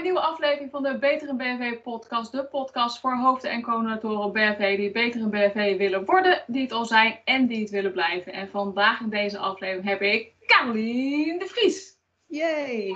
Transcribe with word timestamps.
een 0.00 0.06
nieuwe 0.06 0.26
aflevering 0.26 0.70
van 0.70 0.82
de 0.82 0.98
Beter 0.98 1.28
in 1.28 1.36
BNV 1.36 1.80
podcast. 1.82 2.32
De 2.32 2.44
podcast 2.44 3.00
voor 3.00 3.16
hoofden 3.16 3.50
en 3.50 3.62
coördinatoren 3.62 4.24
op 4.24 4.32
BNV 4.32 4.76
die 4.76 4.90
beter 4.90 5.20
in 5.20 5.30
BNV 5.30 5.76
willen 5.76 6.04
worden, 6.04 6.44
die 6.46 6.62
het 6.62 6.72
al 6.72 6.84
zijn 6.84 7.18
en 7.24 7.46
die 7.46 7.60
het 7.60 7.70
willen 7.70 7.92
blijven. 7.92 8.32
En 8.32 8.48
vandaag 8.48 9.00
in 9.00 9.08
deze 9.08 9.38
aflevering 9.38 9.88
heb 9.88 10.02
ik 10.02 10.32
Carolien 10.46 11.38
de 11.38 11.46
Vries. 11.46 11.96
Yay! 12.26 12.94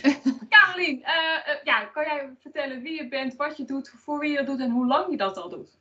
Carolien, 0.48 0.98
uh, 0.98 1.06
uh, 1.06 1.54
ja, 1.64 1.84
kan 1.84 2.04
jij 2.04 2.28
vertellen 2.40 2.82
wie 2.82 3.02
je 3.02 3.08
bent, 3.08 3.36
wat 3.36 3.56
je 3.56 3.64
doet, 3.64 3.92
voor 3.96 4.18
wie 4.18 4.30
je 4.30 4.36
dat 4.36 4.46
doet 4.46 4.60
en 4.60 4.70
hoe 4.70 4.86
lang 4.86 5.10
je 5.10 5.16
dat 5.16 5.36
al 5.36 5.48
doet? 5.48 5.78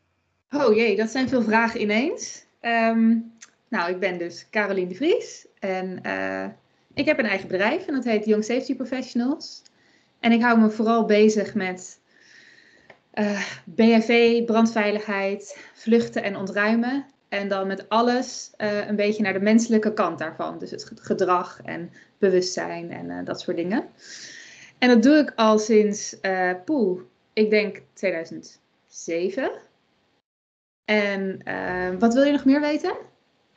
Oh 0.52 0.76
jee, 0.76 0.96
dat 0.96 1.10
zijn 1.10 1.30
veel 1.30 1.44
vragen 1.44 1.82
ineens. 1.82 2.46
Um, 2.62 3.34
nou, 3.68 3.92
ik 3.92 4.00
ben 4.00 4.18
dus 4.18 4.50
Carolien 4.50 4.88
de 4.88 4.96
Vries 4.96 5.48
en 5.60 6.00
uh, 6.06 6.46
ik 6.94 7.06
heb 7.06 7.20
een 7.20 7.26
eigen 7.26 7.48
bedrijf 7.48 7.88
en 7.88 7.94
dat 7.94 8.04
heet 8.04 8.26
Young 8.26 8.44
Safety 8.44 8.76
Professionals. 8.76 9.64
En 10.26 10.32
ik 10.32 10.42
hou 10.42 10.60
me 10.60 10.70
vooral 10.70 11.06
bezig 11.06 11.54
met 11.54 12.00
uh, 13.14 14.46
brandveiligheid, 14.46 15.58
vluchten 15.74 16.24
en 16.24 16.36
ontruimen. 16.36 17.06
En 17.30 17.48
dan 17.48 17.68
met 17.68 17.90
alles 17.90 18.52
uh, 18.58 18.88
een 18.88 18.96
beetje 18.96 19.24
naar 19.24 19.34
de 19.34 19.40
menselijke 19.40 19.94
kant 19.94 20.20
daarvan. 20.20 20.58
Dus 20.58 20.72
het 20.72 20.92
gedrag 21.02 21.62
en 21.64 21.92
bewustzijn 22.18 22.92
en 22.92 23.10
uh, 23.10 23.26
dat 23.26 23.42
soort 23.42 23.58
dingen. 23.58 23.90
En 24.78 24.90
dat 24.90 25.04
doe 25.04 25.18
ik 25.18 25.32
al 25.36 25.60
sinds, 25.60 26.18
uh, 26.22 26.52
poeh, 26.66 27.02
ik 27.34 27.50
denk 27.50 27.82
2007. 27.94 29.52
En 30.86 31.42
wat 32.00 32.14
wil 32.14 32.24
je 32.24 32.32
nog 32.32 32.46
meer 32.46 32.62
weten? 32.62 32.96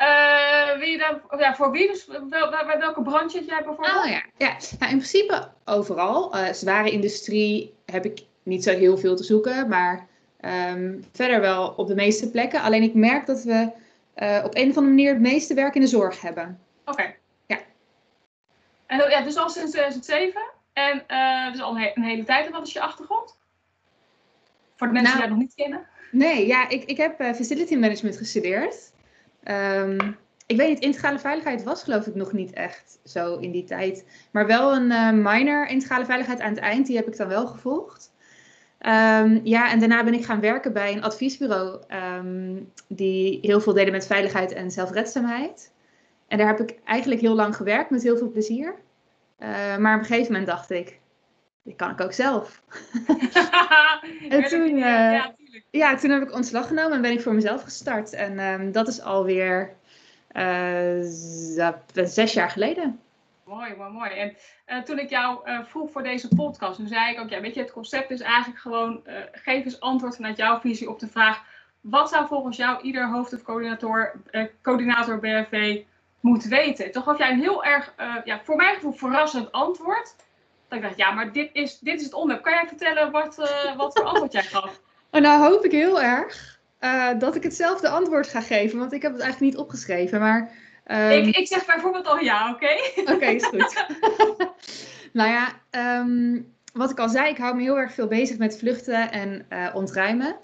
Uh, 0.01 0.79
wil 0.79 0.89
je 0.89 0.99
dan, 0.99 1.41
ja, 1.41 1.55
voor 1.55 1.71
wie? 1.71 1.89
Dus 1.89 2.07
wel, 2.07 2.51
bij 2.51 2.79
welke 2.79 3.03
branche 3.03 3.31
zit 3.31 3.47
jij 3.47 3.65
bijvoorbeeld? 3.65 3.97
Oh 3.97 4.11
ja, 4.11 4.23
ja. 4.37 4.57
Nou, 4.79 4.93
in 4.93 4.99
principe 4.99 5.49
overal. 5.65 6.37
Uh, 6.37 6.53
zware 6.53 6.91
industrie 6.91 7.75
heb 7.87 8.05
ik 8.05 8.21
niet 8.43 8.65
zo 8.65 8.71
heel 8.71 8.99
veel 8.99 9.17
te 9.17 9.25
zoeken, 9.25 9.69
maar 9.69 10.07
um, 10.41 11.05
verder 11.13 11.41
wel 11.41 11.69
op 11.77 11.87
de 11.87 11.95
meeste 11.95 12.31
plekken. 12.31 12.63
Alleen 12.63 12.83
ik 12.83 12.95
merk 12.95 13.27
dat 13.27 13.43
we 13.43 13.71
uh, 14.17 14.43
op 14.45 14.57
een 14.57 14.71
of 14.71 14.77
andere 14.77 14.95
manier 14.95 15.13
het 15.13 15.21
meeste 15.21 15.55
werk 15.55 15.75
in 15.75 15.81
de 15.81 15.87
zorg 15.87 16.21
hebben. 16.21 16.61
Oké. 16.81 16.91
Okay. 16.91 17.17
Ja. 17.47 17.59
En 18.87 19.11
ja, 19.11 19.21
dus 19.21 19.37
al 19.37 19.49
sinds 19.49 19.71
2007 19.71 20.43
en 20.73 21.05
dus 21.53 21.61
al 21.61 21.71
een, 21.71 21.83
he 21.83 21.91
een, 21.95 22.03
hele 22.03 22.25
tijd. 22.25 22.47
En 22.47 22.53
wat 22.53 22.67
is 22.67 22.73
je 22.73 22.81
achtergrond? 22.81 23.37
Voor 24.77 24.87
de 24.87 24.93
mensen 24.93 25.19
nou, 25.19 25.29
die 25.29 25.29
dat 25.29 25.39
nog 25.39 25.39
niet 25.39 25.55
kennen. 25.55 25.87
Nee, 26.11 26.47
ja, 26.47 26.69
ik, 26.69 26.85
ik 26.85 26.97
heb 26.97 27.15
facility 27.17 27.77
management 27.77 28.17
gestudeerd. 28.17 28.97
Um, 29.45 30.17
ik 30.47 30.57
weet 30.57 30.69
niet, 30.69 30.79
integrale 30.79 31.19
veiligheid 31.19 31.63
was 31.63 31.83
geloof 31.83 32.07
ik 32.07 32.15
nog 32.15 32.33
niet 32.33 32.53
echt 32.53 32.99
zo 33.05 33.37
in 33.37 33.51
die 33.51 33.65
tijd. 33.65 34.05
Maar 34.31 34.47
wel 34.47 34.75
een 34.75 34.91
uh, 34.91 35.11
minor 35.11 35.67
integrale 35.67 36.05
veiligheid 36.05 36.41
aan 36.41 36.51
het 36.51 36.59
eind, 36.59 36.87
die 36.87 36.97
heb 36.97 37.07
ik 37.07 37.17
dan 37.17 37.29
wel 37.29 37.47
gevolgd. 37.47 38.13
Um, 38.81 39.41
ja, 39.45 39.71
en 39.71 39.79
daarna 39.79 40.05
ben 40.05 40.15
ik 40.15 40.25
gaan 40.25 40.41
werken 40.41 40.73
bij 40.73 40.93
een 40.93 41.03
adviesbureau 41.03 41.83
um, 42.17 42.73
die 42.87 43.39
heel 43.43 43.61
veel 43.61 43.73
deden 43.73 43.93
met 43.93 44.07
veiligheid 44.07 44.53
en 44.53 44.71
zelfredzaamheid. 44.71 45.73
En 46.29 46.39
daar 46.39 46.47
heb 46.47 46.61
ik 46.61 46.79
eigenlijk 46.85 47.21
heel 47.21 47.35
lang 47.35 47.57
gewerkt 47.57 47.91
met 47.91 48.03
heel 48.03 48.17
veel 48.17 48.31
plezier. 48.31 48.75
Uh, 49.39 49.77
maar 49.77 49.95
op 49.95 50.01
een 50.01 50.07
gegeven 50.07 50.33
moment 50.33 50.51
dacht 50.51 50.71
ik, 50.71 50.99
dit 51.63 51.77
kan 51.77 51.91
ik 51.91 52.01
ook 52.01 52.13
zelf. 52.13 52.63
en 54.29 54.43
toen, 54.45 54.69
uh, 54.69 55.13
ja, 55.13 55.35
ja, 55.71 55.97
toen 55.97 56.11
heb 56.11 56.23
ik 56.23 56.35
ontslag 56.35 56.67
genomen 56.67 56.93
en 56.93 57.03
ben 57.03 57.13
ik 57.13 57.21
voor 57.21 57.35
mezelf 57.35 57.63
gestart. 57.63 58.13
En 58.13 58.39
um, 58.39 58.73
dat 58.73 58.89
is 58.89 59.01
alweer 59.01 59.75
uh, 60.33 60.99
zes 62.05 62.33
jaar 62.33 62.51
geleden. 62.51 63.01
Mooi, 63.45 63.75
mooi, 63.77 63.91
mooi. 63.91 64.11
En 64.11 64.37
uh, 64.67 64.83
toen 64.83 64.99
ik 64.99 65.11
jou 65.11 65.39
vroeg 65.65 65.91
voor 65.91 66.03
deze 66.03 66.29
podcast, 66.29 66.77
toen 66.77 66.87
zei 66.87 67.13
ik 67.13 67.21
ook, 67.21 67.29
ja, 67.29 67.41
weet 67.41 67.55
je, 67.55 67.61
het 67.61 67.73
concept 67.73 68.11
is 68.11 68.21
eigenlijk 68.21 68.61
gewoon, 68.61 69.03
geef 69.33 69.65
eens 69.65 69.81
antwoord 69.81 70.17
vanuit 70.17 70.37
jouw 70.37 70.61
visie 70.61 70.91
op 70.91 70.99
de 70.99 71.09
vraag, 71.09 71.43
wat 71.81 72.09
zou 72.09 72.27
volgens 72.27 72.57
jou 72.57 72.83
ieder 72.83 73.11
hoofd- 73.11 73.35
of 73.35 73.43
coördinator, 73.43 74.21
coördinator 74.63 75.19
BRV 75.19 75.83
moeten 76.21 76.51
weten? 76.51 76.93
Toch 76.93 77.05
gaf 77.05 77.19
jij 77.19 77.31
een 77.31 77.41
heel 77.41 77.65
erg, 77.65 77.95
ja, 78.25 78.41
voor 78.45 78.57
mijn 78.57 78.75
gevoel, 78.75 78.93
verrassend 78.93 79.53
antwoord. 79.53 80.15
Dat 80.69 80.79
ik 80.79 80.85
dacht, 80.85 80.97
ja, 80.97 81.11
maar 81.11 81.33
dit 81.33 81.51
is, 81.53 81.79
dit 81.79 81.99
is 81.99 82.05
het 82.05 82.15
onderwerp. 82.15 82.45
Kan 82.45 82.53
jij 82.53 82.67
vertellen 82.69 83.11
wat, 83.11 83.37
wat 83.77 83.93
voor 83.93 84.05
antwoord 84.05 84.33
jij 84.33 84.43
gaf? 84.43 84.81
En 85.11 85.23
nou 85.23 85.43
hoop 85.43 85.65
ik 85.65 85.73
heel 85.73 86.03
erg 86.03 86.59
uh, 86.81 87.19
dat 87.19 87.35
ik 87.35 87.43
hetzelfde 87.43 87.89
antwoord 87.89 88.29
ga 88.29 88.41
geven, 88.41 88.79
want 88.79 88.93
ik 88.93 89.03
heb 89.03 89.13
het 89.13 89.21
eigenlijk 89.21 89.53
niet 89.53 89.63
opgeschreven. 89.63 90.21
Maar, 90.21 90.51
um... 90.87 91.11
ik, 91.11 91.37
ik 91.37 91.47
zeg 91.47 91.67
bijvoorbeeld 91.67 92.07
al 92.07 92.19
ja, 92.19 92.51
oké? 92.51 92.65
Okay? 92.65 92.79
Oké, 92.97 93.13
okay, 93.13 93.35
is 93.35 93.45
goed. 93.45 93.85
nou 95.19 95.31
ja, 95.31 95.49
um, 96.01 96.47
wat 96.73 96.91
ik 96.91 96.99
al 96.99 97.09
zei, 97.09 97.29
ik 97.29 97.39
hou 97.39 97.57
me 97.57 97.63
heel 97.63 97.79
erg 97.79 97.93
veel 97.93 98.07
bezig 98.07 98.39
met 98.39 98.59
vluchten 98.59 99.13
en 99.13 99.47
uh, 99.53 99.69
ontruimen. 99.75 100.37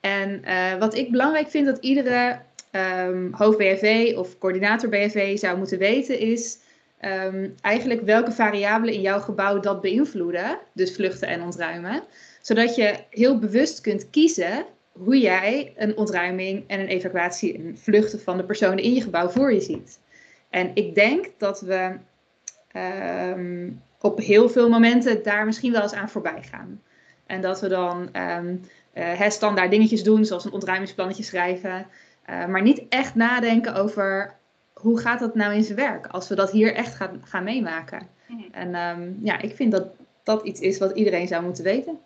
En 0.00 0.42
uh, 0.44 0.74
wat 0.78 0.94
ik 0.94 1.10
belangrijk 1.10 1.48
vind 1.48 1.66
dat 1.66 1.78
iedere 1.78 2.40
um, 3.06 3.34
hoofd 3.36 3.58
BFV 3.58 4.12
of 4.16 4.38
coördinator 4.38 4.88
BFV 4.88 5.38
zou 5.38 5.58
moeten 5.58 5.78
weten 5.78 6.18
is 6.18 6.58
um, 7.00 7.54
eigenlijk 7.60 8.00
welke 8.00 8.32
variabelen 8.32 8.94
in 8.94 9.00
jouw 9.00 9.20
gebouw 9.20 9.60
dat 9.60 9.80
beïnvloeden. 9.80 10.58
Dus 10.72 10.94
vluchten 10.94 11.28
en 11.28 11.42
ontruimen 11.42 12.02
zodat 12.40 12.74
je 12.74 12.94
heel 13.10 13.38
bewust 13.38 13.80
kunt 13.80 14.10
kiezen 14.10 14.64
hoe 14.92 15.18
jij 15.18 15.72
een 15.76 15.96
ontruiming 15.96 16.64
en 16.66 16.80
een 16.80 16.86
evacuatie 16.86 17.54
en 17.54 17.78
vluchten 17.78 18.20
van 18.20 18.36
de 18.36 18.44
personen 18.44 18.84
in 18.84 18.94
je 18.94 19.02
gebouw 19.02 19.28
voor 19.28 19.52
je 19.52 19.60
ziet. 19.60 19.98
En 20.50 20.70
ik 20.74 20.94
denk 20.94 21.26
dat 21.36 21.60
we 21.60 21.96
um, 22.76 23.82
op 24.00 24.18
heel 24.18 24.48
veel 24.48 24.68
momenten 24.68 25.22
daar 25.22 25.44
misschien 25.44 25.72
wel 25.72 25.82
eens 25.82 25.92
aan 25.92 26.08
voorbij 26.08 26.42
gaan. 26.42 26.82
En 27.26 27.40
dat 27.40 27.60
we 27.60 27.68
dan 27.68 28.08
um, 28.16 28.60
uh, 28.94 29.28
standaard 29.28 29.70
dingetjes 29.70 30.02
doen, 30.02 30.24
zoals 30.24 30.44
een 30.44 30.52
ontruimingsplannetje 30.52 31.22
schrijven. 31.22 31.86
Uh, 32.30 32.46
maar 32.46 32.62
niet 32.62 32.82
echt 32.88 33.14
nadenken 33.14 33.74
over 33.74 34.34
hoe 34.72 34.98
gaat 34.98 35.20
dat 35.20 35.34
nou 35.34 35.54
in 35.54 35.62
zijn 35.62 35.78
werk 35.78 36.06
als 36.06 36.28
we 36.28 36.34
dat 36.34 36.50
hier 36.50 36.74
echt 36.74 36.94
gaan, 36.94 37.22
gaan 37.24 37.44
meemaken. 37.44 38.08
-hmm. 38.26 38.48
En 38.52 38.74
um, 38.74 39.18
ja, 39.22 39.40
ik 39.40 39.56
vind 39.56 39.72
dat 39.72 39.86
dat 40.22 40.42
iets 40.42 40.60
is 40.60 40.78
wat 40.78 40.96
iedereen 40.96 41.28
zou 41.28 41.44
moeten 41.44 41.64
weten. 41.64 41.98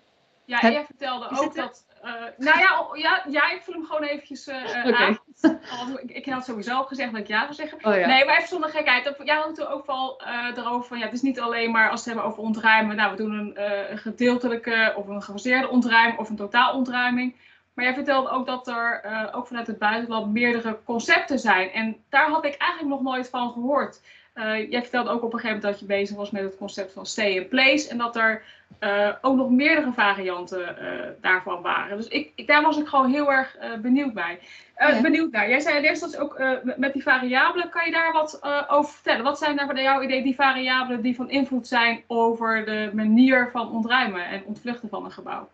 Ja, 0.47 0.61
jij 0.61 0.85
vertelde 0.85 1.29
ook 1.31 1.55
dat. 1.55 1.87
Uh, 2.05 2.13
nou 2.37 2.59
ja, 2.59 2.89
ja, 2.93 3.25
ja, 3.29 3.51
ik 3.51 3.63
vul 3.63 3.75
hem 3.75 3.85
gewoon 3.85 4.03
eventjes 4.03 4.49
uh, 4.49 4.55
okay. 4.87 4.93
aan. 4.93 5.19
Ik, 6.03 6.11
ik, 6.11 6.27
had 6.27 6.45
sowieso 6.45 6.75
al 6.75 6.85
gezegd 6.85 7.13
dat 7.13 7.21
ik 7.21 7.27
ja 7.27 7.43
zou 7.43 7.55
zeggen. 7.55 7.79
Oh, 7.79 7.99
ja. 7.99 8.07
Nee, 8.07 8.25
maar 8.25 8.37
even 8.37 8.49
zonder 8.49 8.71
gekheid. 8.71 9.15
Jij 9.25 9.37
had 9.37 9.57
het 9.57 9.67
ook 9.67 9.87
wel 9.87 10.23
uh, 10.27 10.57
erover 10.57 10.89
van 10.89 10.99
ja, 10.99 11.05
het 11.05 11.15
is 11.15 11.23
niet 11.23 11.41
alleen 11.41 11.71
maar 11.71 11.91
als 11.91 12.05
we 12.05 12.11
het 12.11 12.19
hebben 12.19 12.25
over 12.25 12.49
ontruimen. 12.49 12.97
Nou, 12.97 13.11
we 13.11 13.17
doen 13.17 13.33
een, 13.33 13.63
een 13.91 13.99
gedeeltelijke 13.99 14.93
of 14.97 15.09
een 15.09 15.23
gefaseerde 15.23 15.69
ontruiming 15.69 16.19
of 16.19 16.29
een 16.29 16.37
totaal 16.37 16.75
ontruiming. 16.75 17.37
Maar 17.75 17.85
jij 17.85 17.95
vertelde 17.95 18.31
ook 18.31 18.47
dat 18.47 18.69
er 18.69 19.31
ook 19.33 19.47
vanuit 19.47 19.67
het 19.67 19.79
buitenland 19.79 20.33
meerdere 20.33 20.83
concepten 20.85 21.39
zijn. 21.39 21.71
En 21.71 22.05
daar 22.09 22.29
had 22.29 22.45
ik 22.45 22.55
eigenlijk 22.55 22.91
nog 22.91 23.03
nooit 23.13 23.29
van 23.29 23.53
gehoord. 23.53 24.01
Uh, 24.35 24.71
jij 24.71 24.81
vertelde 24.81 25.11
ook 25.11 25.23
op 25.23 25.33
een 25.33 25.39
gegeven 25.39 25.57
moment 25.57 25.73
dat 25.73 25.81
je 25.81 25.97
bezig 25.97 26.17
was 26.17 26.31
met 26.31 26.43
het 26.43 26.57
concept 26.57 26.93
van 26.93 27.07
stay 27.07 27.31
in 27.31 27.49
place. 27.49 27.89
En 27.89 27.99
dat 27.99 28.17
er 28.17 28.43
uh, 28.81 29.11
ook 29.21 29.37
nog 29.37 29.51
meerdere 29.51 29.93
varianten 29.93 30.61
uh, 30.61 31.01
daarvan 31.21 31.63
waren. 31.63 31.97
Dus 31.97 32.09
ik, 32.09 32.33
ik, 32.35 32.47
daar 32.47 32.63
was 32.63 32.79
ik 32.79 32.87
gewoon 32.87 33.11
heel 33.11 33.33
erg 33.33 33.57
benieuwd 33.83 34.13
bij. 34.13 34.39
Ja. 34.77 35.01
Benieuwd 35.01 35.31
naar. 35.33 35.49
Jij 35.49 35.61
zei 35.61 35.85
eerst 35.85 36.01
dat 36.01 36.17
ook 36.17 36.43
met 36.77 36.93
die 36.93 37.03
variabelen. 37.03 37.69
Kan 37.69 37.85
je 37.85 37.93
daar 37.93 38.13
wat 38.13 38.41
over 38.69 38.93
vertellen? 38.93 39.25
Wat 39.25 39.39
zijn 39.39 39.57
daar 39.57 39.67
naar 39.67 39.83
jouw 39.83 40.03
idee 40.03 40.23
die 40.23 40.35
variabelen 40.35 41.03
die 41.03 41.15
van 41.15 41.31
invloed 41.31 41.67
zijn 41.67 42.03
over 42.07 42.65
de 42.65 42.91
manier 42.93 43.49
van 43.53 43.73
ontruimen 43.73 44.27
en 44.27 44.43
ontvluchten 44.45 44.89
van 44.89 45.05
een 45.05 45.13
gebouw? 45.13 45.49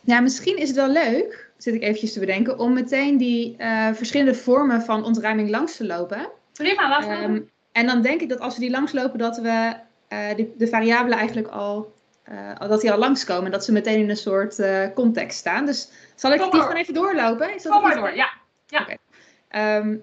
Ja, 0.00 0.20
misschien 0.20 0.56
is 0.58 0.68
het 0.68 0.76
wel 0.76 0.88
leuk, 0.88 1.50
zit 1.56 1.74
ik 1.74 1.82
eventjes 1.82 2.12
te 2.12 2.20
bedenken, 2.20 2.58
om 2.58 2.72
meteen 2.72 3.16
die 3.16 3.56
verschillende 3.92 4.34
vormen 4.34 4.82
van 4.82 5.04
ontruiming 5.04 5.50
langs 5.50 5.76
te 5.76 5.86
lopen. 5.86 6.36
Prima, 6.58 6.88
laten 6.88 7.08
we 7.08 7.24
um, 7.24 7.50
En 7.72 7.86
dan 7.86 8.02
denk 8.02 8.20
ik 8.20 8.28
dat 8.28 8.40
als 8.40 8.54
we 8.54 8.60
die 8.60 8.70
langslopen, 8.70 9.18
dat 9.18 9.36
we 9.36 9.74
uh, 10.08 10.34
die, 10.36 10.54
de 10.56 10.68
variabelen 10.68 11.18
eigenlijk 11.18 11.48
al, 11.48 11.92
uh, 12.30 12.68
dat 12.68 12.80
die 12.80 12.92
al 12.92 12.98
langskomen. 12.98 13.44
En 13.44 13.50
dat 13.50 13.64
ze 13.64 13.72
meteen 13.72 13.98
in 13.98 14.10
een 14.10 14.16
soort 14.16 14.58
uh, 14.58 14.86
context 14.94 15.38
staan. 15.38 15.66
Dus 15.66 15.90
zal 16.14 16.32
ik 16.32 16.40
Kom 16.40 16.50
die 16.50 16.60
gewoon 16.60 16.76
even 16.76 16.94
doorlopen? 16.94 17.54
Is 17.54 17.62
dat 17.62 17.72
Kom 17.72 17.82
maar 17.82 17.94
door, 17.94 18.14
ja. 18.14 18.30
ja. 18.66 18.80
Okay. 18.80 19.76
Um, 19.76 20.02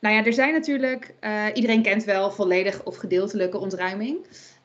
nou 0.00 0.14
ja, 0.14 0.24
er 0.24 0.32
zijn 0.32 0.52
natuurlijk, 0.52 1.14
iedereen 1.54 1.82
kent 1.82 2.04
wel 2.04 2.30
volledig 2.30 2.82
of 2.82 2.96
gedeeltelijke 2.96 3.58
ontruiming. 3.58 4.16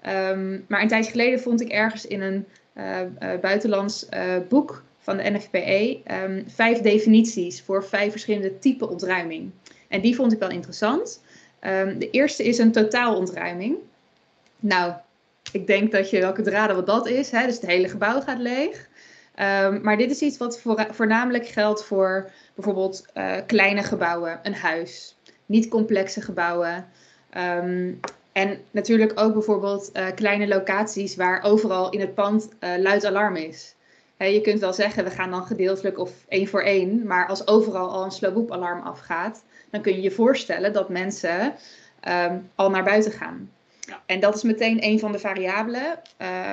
Um, 0.07 0.65
maar 0.67 0.81
een 0.81 0.87
tijdje 0.87 1.11
geleden 1.11 1.39
vond 1.39 1.61
ik 1.61 1.69
ergens 1.69 2.07
in 2.07 2.21
een 2.21 2.45
buitenlands 3.41 4.07
boek 4.49 4.83
van 4.99 5.17
de 5.17 5.29
NFPE 5.29 6.01
um, 6.23 6.43
vijf 6.47 6.79
definities 6.79 7.61
voor 7.61 7.83
vijf 7.83 8.11
verschillende 8.11 8.59
typen 8.59 8.89
ontruiming. 8.89 9.51
En 9.91 10.01
die 10.01 10.15
vond 10.15 10.33
ik 10.33 10.39
wel 10.39 10.49
interessant. 10.49 11.21
Um, 11.61 11.99
de 11.99 12.09
eerste 12.09 12.43
is 12.43 12.57
een 12.57 12.71
totaalontruiming. 12.71 13.75
Nou, 14.59 14.93
ik 15.51 15.67
denk 15.67 15.91
dat 15.91 16.09
je 16.09 16.19
welke 16.19 16.41
draden 16.41 16.75
wat 16.75 16.85
dat 16.85 17.07
is. 17.07 17.31
Hè? 17.31 17.45
Dus 17.45 17.55
het 17.55 17.65
hele 17.65 17.89
gebouw 17.89 18.21
gaat 18.21 18.39
leeg. 18.39 18.87
Um, 19.39 19.81
maar 19.81 19.97
dit 19.97 20.11
is 20.11 20.21
iets 20.21 20.37
wat 20.37 20.59
voor, 20.59 20.87
voornamelijk 20.91 21.47
geldt 21.47 21.83
voor 21.83 22.31
bijvoorbeeld 22.55 23.05
uh, 23.13 23.35
kleine 23.45 23.83
gebouwen, 23.83 24.39
een 24.43 24.55
huis. 24.55 25.15
Niet 25.45 25.67
complexe 25.67 26.21
gebouwen. 26.21 26.85
Um, 27.37 27.99
En 28.33 28.59
natuurlijk 28.71 29.19
ook 29.19 29.33
bijvoorbeeld 29.33 29.89
uh, 29.93 30.05
kleine 30.15 30.47
locaties 30.47 31.15
waar 31.15 31.43
overal 31.43 31.89
in 31.89 31.99
het 31.99 32.13
pand 32.13 32.49
uh, 32.59 32.69
luid 32.77 33.05
alarm 33.05 33.35
is. 33.35 33.75
Je 34.17 34.41
kunt 34.41 34.59
wel 34.59 34.73
zeggen, 34.73 35.03
we 35.03 35.09
gaan 35.09 35.31
dan 35.31 35.45
gedeeltelijk 35.45 35.99
of 35.99 36.11
één 36.27 36.47
voor 36.47 36.61
één. 36.61 37.07
Maar 37.07 37.27
als 37.27 37.47
overal 37.47 37.89
al 37.89 38.03
een 38.03 38.11
slowboep 38.11 38.51
alarm 38.51 38.81
afgaat, 38.81 39.43
dan 39.71 39.81
kun 39.81 39.93
je 39.93 40.01
je 40.01 40.11
voorstellen 40.11 40.73
dat 40.73 40.89
mensen 40.89 41.53
um, 42.07 42.49
al 42.55 42.69
naar 42.69 42.83
buiten 42.83 43.11
gaan. 43.11 43.51
Ja. 43.79 44.01
En 44.05 44.19
dat 44.19 44.35
is 44.35 44.43
meteen 44.43 44.83
een 44.83 44.99
van 44.99 45.11
de 45.11 45.19
variabelen. 45.19 45.99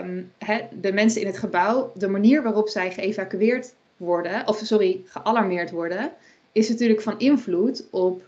Um, 0.05 0.33
de 0.81 0.93
mensen 0.93 1.21
in 1.21 1.27
het 1.27 1.39
gebouw, 1.39 1.93
de 1.95 2.09
manier 2.09 2.43
waarop 2.43 2.69
zij 2.69 2.93
geëvacueerd 2.93 3.75
worden, 3.97 4.47
of 4.47 4.59
sorry, 4.59 5.01
gealarmeerd 5.05 5.71
worden, 5.71 6.13
is 6.53 6.69
natuurlijk 6.69 7.03
van 7.03 7.19
invloed 7.19 7.87
op 7.91 8.23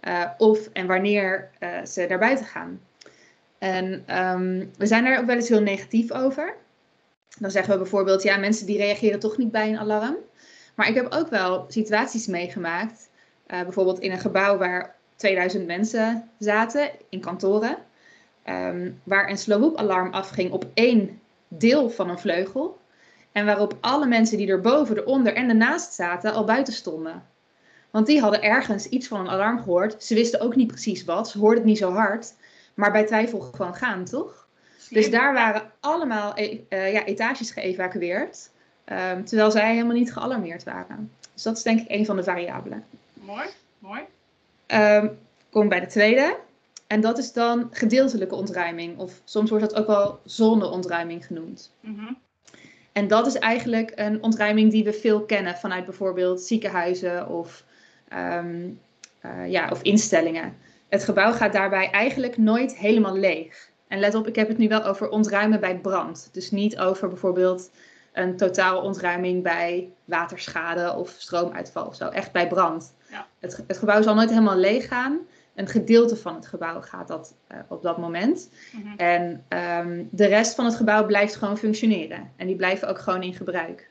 uh, 0.00 0.24
of 0.38 0.68
en 0.72 0.86
wanneer 0.86 1.50
uh, 1.60 1.84
ze 1.84 2.06
naar 2.08 2.18
buiten 2.18 2.44
gaan. 2.44 2.80
En 3.58 4.16
um, 4.18 4.70
we 4.78 4.86
zijn 4.86 5.04
daar 5.04 5.18
ook 5.18 5.26
wel 5.26 5.36
eens 5.36 5.48
heel 5.48 5.60
negatief 5.60 6.12
over. 6.12 6.54
Dan 7.38 7.50
zeggen 7.50 7.72
we 7.72 7.78
bijvoorbeeld, 7.78 8.22
ja, 8.22 8.36
mensen 8.36 8.66
die 8.66 8.78
reageren 8.78 9.18
toch 9.18 9.36
niet 9.36 9.50
bij 9.50 9.68
een 9.68 9.78
alarm. 9.78 10.16
Maar 10.74 10.88
ik 10.88 10.94
heb 10.94 11.12
ook 11.12 11.28
wel 11.28 11.64
situaties 11.68 12.26
meegemaakt, 12.26 13.08
uh, 13.46 13.62
bijvoorbeeld 13.62 14.00
in 14.00 14.10
een 14.10 14.18
gebouw 14.18 14.58
waar 14.58 14.94
2000 15.16 15.66
mensen 15.66 16.30
zaten, 16.38 16.90
in 17.08 17.20
kantoren, 17.20 17.76
um, 18.48 19.00
waar 19.04 19.30
een 19.30 19.38
slow 19.38 19.76
alarm 19.76 20.12
afging 20.12 20.50
op 20.50 20.66
één 20.74 21.20
deel 21.48 21.90
van 21.90 22.10
een 22.10 22.18
vleugel. 22.18 22.78
En 23.32 23.46
waarop 23.46 23.76
alle 23.80 24.06
mensen 24.06 24.36
die 24.36 24.48
erboven, 24.48 24.96
eronder 24.96 25.34
en 25.34 25.48
ernaast 25.48 25.92
zaten 25.92 26.32
al 26.32 26.44
buiten 26.44 26.72
stonden. 26.72 27.22
Want 27.90 28.06
die 28.06 28.20
hadden 28.20 28.42
ergens 28.42 28.88
iets 28.88 29.08
van 29.08 29.20
een 29.20 29.28
alarm 29.28 29.58
gehoord. 29.58 30.04
Ze 30.04 30.14
wisten 30.14 30.40
ook 30.40 30.56
niet 30.56 30.66
precies 30.66 31.04
wat. 31.04 31.28
Ze 31.28 31.38
hoorden 31.38 31.58
het 31.58 31.66
niet 31.66 31.78
zo 31.78 31.92
hard. 31.92 32.34
Maar 32.74 32.92
bij 32.92 33.06
twijfel 33.06 33.40
gewoon 33.40 33.74
gaan, 33.74 34.04
toch? 34.04 34.48
Dus 34.90 35.10
daar 35.10 35.32
waren 35.32 35.72
allemaal 35.80 36.32
e 36.34 36.60
uh, 36.68 36.92
ja, 36.92 37.04
etages 37.04 37.50
geëvacueerd. 37.50 38.50
Um, 38.92 39.24
terwijl 39.24 39.50
zij 39.50 39.72
helemaal 39.72 39.96
niet 39.96 40.12
gealarmeerd 40.12 40.64
waren. 40.64 41.12
Dus 41.34 41.42
dat 41.42 41.56
is 41.56 41.62
denk 41.62 41.80
ik 41.80 41.86
een 41.88 42.06
van 42.06 42.16
de 42.16 42.22
variabelen. 42.22 42.84
Mooi, 43.26 43.46
mooi. 43.78 44.00
Um, 44.66 45.18
kom 45.50 45.68
bij 45.68 45.80
de 45.80 45.86
tweede. 45.86 46.38
En 46.86 47.00
dat 47.00 47.18
is 47.18 47.32
dan 47.32 47.68
gedeeltelijke 47.70 48.34
ontruiming. 48.34 48.98
Of 48.98 49.20
soms 49.24 49.50
wordt 49.50 49.64
dat 49.64 49.74
ook 49.74 49.86
wel 49.86 50.20
zonneontruiming 50.24 51.26
genoemd. 51.26 51.72
Mm 51.80 51.98
-hmm. 51.98 52.18
En 52.92 53.08
dat 53.08 53.26
is 53.26 53.34
eigenlijk 53.34 53.92
een 53.94 54.22
ontruiming 54.22 54.70
die 54.70 54.84
we 54.84 54.92
veel 54.92 55.24
kennen 55.24 55.54
vanuit 55.54 55.84
bijvoorbeeld 55.84 56.40
ziekenhuizen 56.40 57.28
of, 57.28 57.64
um, 58.12 58.80
uh, 59.24 59.50
ja, 59.50 59.68
of 59.70 59.82
instellingen. 59.82 60.56
Het 60.88 61.04
gebouw 61.04 61.32
gaat 61.32 61.52
daarbij 61.52 61.90
eigenlijk 61.90 62.36
nooit 62.36 62.76
helemaal 62.76 63.16
leeg. 63.16 63.70
En 63.88 63.98
let 63.98 64.14
op, 64.14 64.26
ik 64.26 64.36
heb 64.36 64.48
het 64.48 64.58
nu 64.58 64.68
wel 64.68 64.84
over 64.84 65.08
ontruimen 65.08 65.60
bij 65.60 65.78
brand. 65.78 66.28
Dus 66.32 66.50
niet 66.50 66.78
over 66.78 67.08
bijvoorbeeld 67.08 67.70
een 68.12 68.36
totaal 68.36 68.80
ontruiming 68.80 69.42
bij 69.42 69.88
waterschade 70.04 70.94
of 70.94 71.14
stroomuitval 71.18 71.86
of 71.86 71.94
zo. 71.94 72.08
Echt 72.08 72.32
bij 72.32 72.48
brand. 72.48 72.94
Ja. 73.16 73.26
Het, 73.40 73.64
het, 73.66 73.78
gebouw 73.78 74.02
zal 74.02 74.14
nooit 74.14 74.28
helemaal 74.28 74.56
leeg 74.56 74.88
gaan. 74.88 75.18
Een 75.54 75.66
gedeelte 75.66 76.16
van 76.16 76.34
het 76.34 76.46
gebouw 76.46 76.80
gaat 76.80 77.08
dat 77.08 77.34
uh, 77.52 77.58
op 77.68 77.82
dat 77.82 77.98
moment. 77.98 78.50
Mm 78.72 78.82
-hmm. 78.82 78.96
En 78.96 79.44
um, 79.86 80.08
de 80.10 80.26
rest 80.26 80.54
van 80.54 80.64
het 80.64 80.74
gebouw 80.74 81.06
blijft 81.06 81.36
gewoon 81.36 81.58
functioneren. 81.58 82.32
En 82.36 82.46
die 82.46 82.56
blijven 82.56 82.88
ook 82.88 82.98
gewoon 82.98 83.22
in 83.22 83.34
gebruik. 83.34 83.90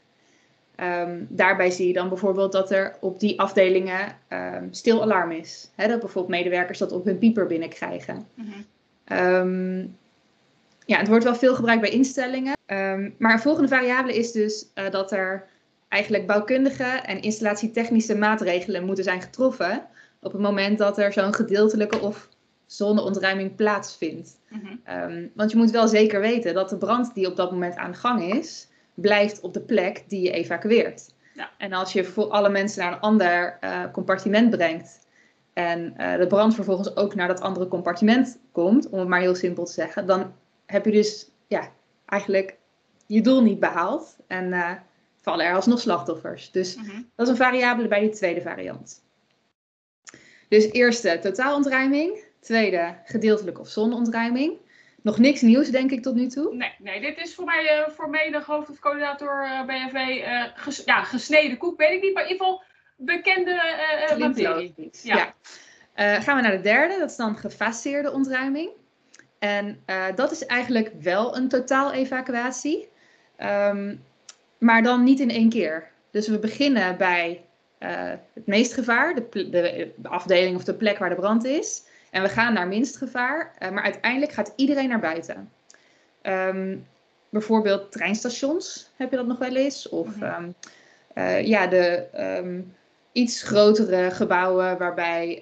Um, 0.79 1.27
daarbij 1.29 1.71
zie 1.71 1.87
je 1.87 1.93
dan 1.93 2.09
bijvoorbeeld 2.09 2.51
dat 2.51 2.71
er 2.71 2.97
op 2.99 3.19
die 3.19 3.39
afdelingen 3.39 4.17
um, 4.29 4.73
stil 4.73 5.01
alarm 5.01 5.31
is. 5.31 5.71
He, 5.75 5.87
dat 5.87 5.99
bijvoorbeeld 5.99 6.37
medewerkers 6.37 6.77
dat 6.77 6.91
op 6.91 7.05
hun 7.05 7.17
pieper 7.17 7.47
binnenkrijgen. 7.47 8.27
Mm 8.33 8.45
-hmm. 8.45 9.17
um, 9.17 9.97
ja, 10.85 10.97
het 10.97 11.07
wordt 11.07 11.23
wel 11.23 11.35
veel 11.35 11.55
gebruikt 11.55 11.81
bij 11.81 11.91
instellingen. 11.91 12.53
maar 13.17 13.33
een 13.33 13.39
volgende 13.39 13.67
variabele 13.67 14.17
is 14.17 14.31
dus 14.31 14.65
uh, 14.75 14.89
dat 14.89 15.11
er 15.11 15.47
eigenlijk 15.87 16.27
bouwkundige 16.27 16.83
en 16.83 17.21
installatietechnische 17.21 18.17
maatregelen 18.17 18.85
moeten 18.85 19.03
zijn 19.03 19.21
getroffen 19.21 19.87
op 20.19 20.31
het 20.31 20.41
moment 20.41 20.77
dat 20.77 20.97
er 20.97 21.13
zo'n 21.13 21.33
gedeeltelijke 21.33 21.99
of 21.99 22.29
zonneontruiming 22.65 23.55
plaatsvindt. 23.55 24.39
Mm 24.49 24.61
-hmm. 24.83 25.31
want 25.33 25.51
je 25.51 25.57
moet 25.57 25.71
wel 25.71 25.87
zeker 25.87 26.19
weten 26.19 26.53
dat 26.53 26.69
de 26.69 26.77
brand 26.77 27.13
die 27.13 27.27
op 27.27 27.35
dat 27.35 27.51
moment 27.51 27.75
aan 27.75 27.91
de 27.91 27.97
gang 27.97 28.33
is, 28.33 28.67
blijft 28.93 29.41
op 29.41 29.53
de 29.53 29.61
plek 29.61 30.03
die 30.07 30.21
je 30.21 30.31
evacueert. 30.31 31.13
Ja. 31.33 31.49
En 31.57 31.73
als 31.73 31.93
je 31.93 32.03
voor 32.03 32.27
alle 32.27 32.49
mensen 32.49 32.83
naar 32.83 32.93
een 32.93 32.99
ander 32.99 33.57
uh, 33.61 33.83
compartiment 33.91 34.49
brengt 34.49 35.07
en 35.53 35.93
uh, 35.97 36.15
de 36.15 36.27
brand 36.27 36.55
vervolgens 36.55 36.95
ook 36.95 37.15
naar 37.15 37.27
dat 37.27 37.41
andere 37.41 37.67
compartiment 37.67 38.39
komt, 38.51 38.89
om 38.89 38.99
het 38.99 39.07
maar 39.07 39.19
heel 39.19 39.35
simpel 39.35 39.65
te 39.65 39.71
zeggen, 39.71 40.05
dan 40.05 40.33
heb 40.65 40.85
je 40.85 40.91
dus 40.91 41.31
ja, 41.47 41.69
eigenlijk 42.05 42.57
je 43.07 43.21
doel 43.21 43.41
niet 43.41 43.59
behaald 43.59 44.17
en 44.27 44.45
uh, 44.45 44.71
vallen 45.25 45.45
er 45.45 45.55
alsnog 45.55 45.79
slachtoffers. 45.79 46.51
Dus 46.51 46.75
mm 46.75 46.83
-hmm. 46.83 47.09
dat 47.15 47.25
is 47.25 47.31
een 47.31 47.45
variabele 47.45 47.87
bij 47.87 47.99
die 47.99 48.09
tweede 48.09 48.41
variant. 48.41 49.03
Dus 50.47 50.71
eerste 50.71 51.19
totaalontruiming, 51.21 52.23
tweede 52.39 52.95
gedeeltelijke 53.05 53.59
of 53.59 53.69
zonontruiming. 53.69 54.57
Nog 55.01 55.17
niks 55.17 55.41
nieuws, 55.41 55.69
denk 55.69 55.91
ik, 55.91 56.01
tot 56.01 56.15
nu 56.15 56.27
toe? 56.27 56.55
Nee, 56.55 56.73
nee 56.79 57.01
dit 57.01 57.17
is 57.17 57.35
voor 57.35 57.45
mij, 57.45 57.79
uh, 57.79 57.89
voor 57.89 58.09
menig 58.09 58.45
hoofd 58.45 58.69
of 58.69 58.79
coördinator 58.79 59.45
uh, 59.45 59.65
BNV 59.65 59.95
uh, 59.95 60.43
ges, 60.55 60.81
ja, 60.85 61.03
gesneden 61.03 61.57
koek, 61.57 61.77
weet 61.77 61.91
ik 61.91 62.01
niet, 62.01 62.13
maar 62.13 62.23
in 62.23 62.31
ieder 62.31 62.45
geval 62.45 62.63
bekende 62.97 63.61
materie. 64.17 64.89
Ja. 65.03 65.33
ja. 65.95 66.21
gaan 66.21 66.35
we 66.35 66.41
naar 66.41 66.57
de 66.57 66.61
derde, 66.61 66.99
dat 66.99 67.09
is 67.09 67.15
dan 67.15 67.37
gefaseerde 67.37 68.11
ontruiming. 68.11 68.69
En 69.39 69.83
dat 70.15 70.31
is 70.31 70.45
eigenlijk 70.45 70.91
wel 71.01 71.37
een 71.37 71.47
totaal 71.47 71.93
evacuatie, 71.93 72.89
um, 73.39 74.03
maar 74.65 74.83
dan 74.83 75.03
niet 75.03 75.19
in 75.19 75.29
één 75.29 75.49
keer. 75.49 75.87
Dus 76.11 76.27
we 76.27 76.39
beginnen 76.39 76.97
bij 76.97 77.43
het 78.33 78.45
meest 78.45 78.73
gevaar, 78.73 79.15
de, 79.15 79.49
de, 79.49 79.91
de 79.95 80.09
afdeling 80.09 80.55
of 80.55 80.63
de 80.63 80.73
plek 80.73 80.97
waar 80.97 81.09
de 81.09 81.15
brand 81.15 81.45
is. 81.45 81.83
En 82.11 82.21
we 82.21 82.29
gaan 82.29 82.53
naar 82.53 82.67
minst 82.67 82.97
gevaar, 82.97 83.53
uh, 83.59 83.69
maar 83.69 83.83
uiteindelijk 83.83 84.31
gaat 84.31 84.53
iedereen 84.55 84.89
naar 84.89 84.99
buiten. 84.99 85.51
Um, 86.23 86.87
bijvoorbeeld 87.29 87.91
treinstations, 87.91 88.89
heb 88.95 89.09
je 89.11 89.15
dat 89.15 89.27
nog 89.27 89.37
wel 89.37 89.55
eens? 89.55 89.89
Of 89.89 90.21
um, 90.21 90.53
uh, 91.15 91.45
ja, 91.45 91.67
de 91.67 92.05
um, 92.39 92.73
iets 93.11 93.43
grotere 93.43 94.11
gebouwen 94.11 94.77
waarbij 94.77 95.41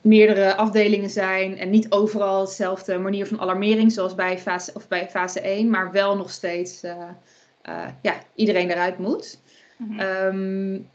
meerdere 0.00 0.54
afdelingen 0.54 1.10
zijn 1.10 1.58
en 1.58 1.70
niet 1.70 1.90
overal 1.90 2.44
dezelfde 2.44 2.98
manier 2.98 3.26
van 3.26 3.40
alarmering 3.40 3.92
zoals 3.92 4.14
bij 4.14 4.38
fase, 4.38 4.70
of 4.74 4.88
bij 4.88 5.08
fase 5.10 5.40
1, 5.40 5.70
maar 5.70 5.92
wel 5.92 6.16
nog 6.16 6.30
steeds 6.30 6.84
uh, 6.84 7.08
ja, 8.02 8.14
iedereen 8.34 8.70
eruit 8.70 8.98
moet. 8.98 9.40
Mm 9.76 9.98
-hmm. 9.98 10.90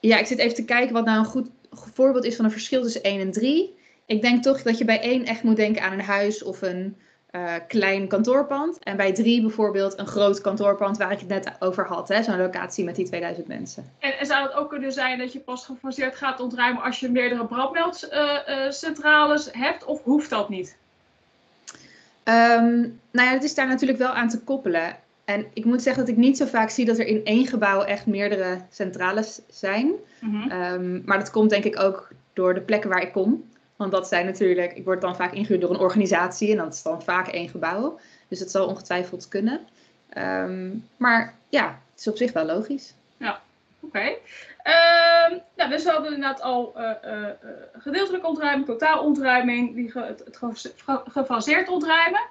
Ja, 0.00 0.18
ik 0.18 0.26
zit 0.26 0.38
even 0.38 0.54
te 0.54 0.64
kijken 0.64 0.94
wat 0.94 1.04
nou 1.04 1.18
een 1.18 1.24
goed 1.24 1.50
voorbeeld 1.70 2.24
is 2.24 2.36
van 2.36 2.44
een 2.44 2.50
verschil 2.50 2.82
tussen 2.82 3.02
1 3.02 3.20
en 3.20 3.32
3. 3.32 3.76
Ik 4.06 4.22
denk 4.22 4.42
toch 4.42 4.62
dat 4.62 4.78
je 4.78 4.84
bij 4.84 5.00
1 5.00 5.24
echt 5.24 5.42
moet 5.42 5.56
denken 5.56 5.82
aan 5.82 5.92
een 5.92 6.00
huis 6.00 6.42
of 6.42 6.62
een 6.62 6.96
uh, 7.32 7.54
klein 7.68 8.08
kantoorpand. 8.08 8.78
En 8.78 8.96
bij 8.96 9.12
3 9.12 9.40
bijvoorbeeld 9.40 9.98
een 9.98 10.06
groot 10.06 10.40
kantoorpand 10.40 10.96
waar 10.96 11.12
ik 11.12 11.18
het 11.18 11.28
net 11.28 11.50
over 11.58 11.86
had. 11.86 12.14
Zo'n 12.22 12.36
locatie 12.36 12.84
met 12.84 12.96
die 12.96 13.06
2000 13.06 13.46
mensen. 13.46 13.90
En, 13.98 14.18
en, 14.18 14.26
zou 14.26 14.42
het 14.42 14.52
ook 14.52 14.68
kunnen 14.68 14.92
zijn 14.92 15.18
dat 15.18 15.32
je 15.32 15.38
pas 15.38 15.64
gefaseerd 15.64 16.16
gaat 16.16 16.40
ontruimen 16.40 16.82
als 16.82 17.00
je 17.00 17.10
meerdere 17.10 17.46
brandmeldcentrales 17.46 19.48
uh, 19.48 19.54
uh, 19.54 19.62
hebt? 19.62 19.84
Of 19.84 20.02
hoeft 20.02 20.30
dat 20.30 20.48
niet? 20.48 20.76
Um, 22.24 23.00
nou 23.10 23.28
ja, 23.28 23.32
het 23.32 23.44
is 23.44 23.54
daar 23.54 23.66
natuurlijk 23.66 23.98
wel 23.98 24.12
aan 24.12 24.28
te 24.28 24.40
koppelen. 24.40 24.96
En 25.24 25.46
ik 25.54 25.64
moet 25.64 25.82
zeggen 25.82 26.06
dat 26.06 26.12
ik 26.12 26.20
niet 26.20 26.36
zo 26.36 26.46
vaak 26.46 26.70
zie 26.70 26.84
dat 26.84 26.98
er 26.98 27.06
in 27.06 27.24
één 27.24 27.46
gebouw 27.46 27.82
echt 27.82 28.06
meerdere 28.06 28.58
centrales 28.70 29.40
zijn. 29.48 29.92
Mm-hmm. 30.20 30.50
Um, 30.50 31.02
maar 31.04 31.18
dat 31.18 31.30
komt 31.30 31.50
denk 31.50 31.64
ik 31.64 31.80
ook 31.80 32.08
door 32.32 32.54
de 32.54 32.60
plekken 32.60 32.90
waar 32.90 33.02
ik 33.02 33.12
kom. 33.12 33.48
Want 33.78 33.92
dat 33.92 34.08
zijn 34.08 34.26
natuurlijk, 34.26 34.72
ik 34.72 34.84
word 34.84 35.00
dan 35.00 35.16
vaak 35.16 35.32
ingehuurd 35.32 35.60
door 35.60 35.70
een 35.70 35.78
organisatie 35.78 36.50
en 36.50 36.56
dat 36.56 36.74
is 36.74 36.82
dan 36.82 37.02
vaak 37.02 37.28
één 37.28 37.48
gebouw. 37.48 37.98
Dus 38.28 38.38
dat 38.38 38.50
zal 38.50 38.66
ongetwijfeld 38.66 39.28
kunnen. 39.28 39.66
Um, 40.16 40.88
maar 40.96 41.34
ja, 41.48 41.66
het 41.90 42.00
is 42.00 42.08
op 42.08 42.16
zich 42.16 42.32
wel 42.32 42.44
logisch. 42.44 42.94
Ja, 43.16 43.40
oké. 43.80 44.06
Um, 44.08 45.40
nou, 45.56 45.70
dus 45.70 45.84
we 45.84 45.90
hadden 45.90 46.14
inderdaad 46.14 46.40
al 46.40 46.74
uh, 46.76 46.90
uh, 47.04 47.28
gedeeltelijke 47.72 48.26
ontruiming, 48.26 48.66
totaal 48.66 49.04
ontruiming, 49.04 49.74
die 49.74 49.90
ge, 49.90 50.00
het, 50.00 50.22
het 50.24 50.38
gefaseerd 51.08 51.68
ontruimen. 51.68 52.22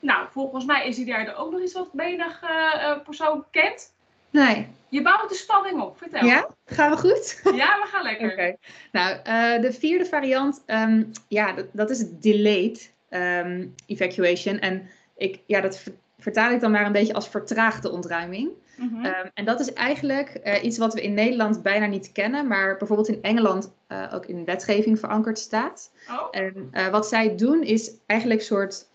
Nou, 0.00 0.26
volgens 0.30 0.64
mij 0.64 0.86
is 0.88 0.96
hij 0.96 1.06
daar 1.06 1.36
ook 1.36 1.50
nog 1.50 1.60
iets 1.60 1.72
wat 1.72 1.92
menig 1.92 2.42
uh, 2.42 2.98
persoon 3.04 3.44
kent. 3.50 3.93
Nee. 4.34 4.68
Je 4.88 5.02
bouwt 5.02 5.28
de 5.28 5.34
spanning 5.34 5.80
op, 5.80 5.98
vertel. 5.98 6.26
Ja, 6.26 6.48
gaan 6.66 6.90
we 6.90 6.96
goed? 6.96 7.40
Ja, 7.44 7.78
we 7.82 7.86
gaan 7.92 8.02
lekker. 8.02 8.32
Oké. 8.32 8.34
Okay. 8.34 8.58
Nou, 8.92 9.16
uh, 9.16 9.62
de 9.62 9.72
vierde 9.72 10.04
variant, 10.04 10.62
um, 10.66 11.10
ja, 11.28 11.52
dat, 11.52 11.66
dat, 11.72 11.90
is 11.90 12.04
delayed 12.20 12.92
um, 13.10 13.74
evacuation. 13.86 14.58
En 14.58 14.88
ik, 15.16 15.40
ja, 15.46 15.60
dat 15.60 15.82
vertaal 16.18 16.50
ik 16.50 16.60
dan 16.60 16.70
maar 16.70 16.86
een 16.86 16.92
beetje 16.92 17.14
als 17.14 17.28
vertraagde 17.28 17.90
ontruiming. 17.90 18.50
Mhm. 18.76 19.04
Ehm, 19.04 19.28
en 19.34 19.44
dat 19.44 19.60
is 19.60 19.72
eigenlijk 19.72 20.58
iets 20.62 20.78
wat 20.78 20.94
we 20.94 21.02
in 21.02 21.14
Nederland 21.14 21.62
bijna 21.62 21.86
niet 21.86 22.12
kennen, 22.12 22.46
maar 22.46 22.76
bijvoorbeeld 22.76 23.08
in 23.08 23.22
Engeland 23.22 23.72
ook 24.12 24.26
in 24.26 24.44
wetgeving 24.44 24.98
verankerd 24.98 25.38
staat. 25.38 25.90
Oh. 26.10 26.26
En 26.30 26.90
wat 26.90 27.08
zij 27.08 27.36
doen 27.36 27.62
is 27.62 27.92
eigenlijk 28.06 28.40
een 28.40 28.46
soort 28.46 28.86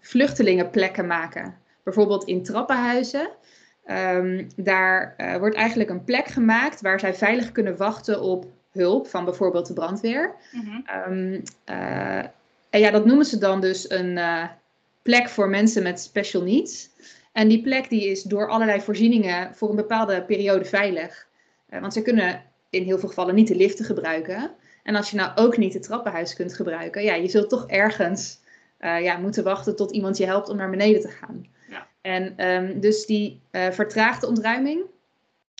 vluchtelingenplekken 0.00 1.06
maken. 1.06 1.58
Bijvoorbeeld 1.82 2.24
in 2.24 2.42
trappenhuizen. 2.42 3.30
Um, 3.86 4.46
daar 4.56 5.14
uh, 5.18 5.36
wordt 5.36 5.56
eigenlijk 5.56 5.90
een 5.90 6.04
plek 6.04 6.26
gemaakt 6.26 6.80
waar 6.80 7.00
zij 7.00 7.14
veilig 7.14 7.52
kunnen 7.52 7.76
wachten 7.76 8.20
op 8.20 8.46
hulp 8.70 9.06
van 9.06 9.24
bijvoorbeeld 9.24 9.66
de 9.66 9.72
brandweer. 9.72 10.34
Mm 10.52 10.84
um, 11.08 11.42
uh, 11.70 12.18
en 12.70 12.80
ja, 12.80 12.90
dat 12.90 13.04
noemen 13.04 13.24
ze 13.24 13.38
dan 13.38 13.60
dus 13.60 13.90
een 13.90 14.16
uh, 14.16 14.44
plek 15.02 15.28
voor 15.28 15.48
mensen 15.48 15.82
met 15.82 16.00
special 16.00 16.42
needs. 16.42 16.90
En 17.32 17.48
die 17.48 17.62
plek 17.62 17.88
die 17.88 18.10
is 18.10 18.22
door 18.22 18.48
allerlei 18.48 18.80
voorzieningen 18.80 19.54
voor 19.54 19.70
een 19.70 19.76
bepaalde 19.76 20.22
periode 20.22 20.64
veilig. 20.64 21.26
want 21.68 21.92
ze 21.92 22.02
kunnen 22.02 22.42
in 22.70 22.82
heel 22.82 22.98
veel 22.98 23.08
gevallen 23.08 23.34
niet 23.34 23.48
de 23.48 23.56
liften 23.56 23.84
gebruiken. 23.84 24.50
En 24.82 24.94
als 24.94 25.10
je 25.10 25.16
nou 25.16 25.30
ook 25.34 25.56
niet 25.56 25.74
het 25.74 25.82
trappenhuis 25.82 26.34
kunt 26.34 26.54
gebruiken, 26.54 27.02
ja, 27.02 27.14
je 27.14 27.28
zult 27.28 27.48
toch 27.48 27.66
ergens 27.66 28.40
ja, 28.78 29.16
moeten 29.16 29.44
wachten 29.44 29.76
tot 29.76 29.92
iemand 29.92 30.16
je 30.16 30.26
helpt 30.26 30.48
om 30.48 30.56
naar 30.56 30.70
beneden 30.70 31.00
te 31.00 31.08
gaan. 31.08 31.46
En 32.04 32.48
um, 32.48 32.80
dus 32.80 33.06
die 33.06 33.40
uh, 33.52 33.70
vertraagde 33.70 34.26
ontruiming 34.26 34.82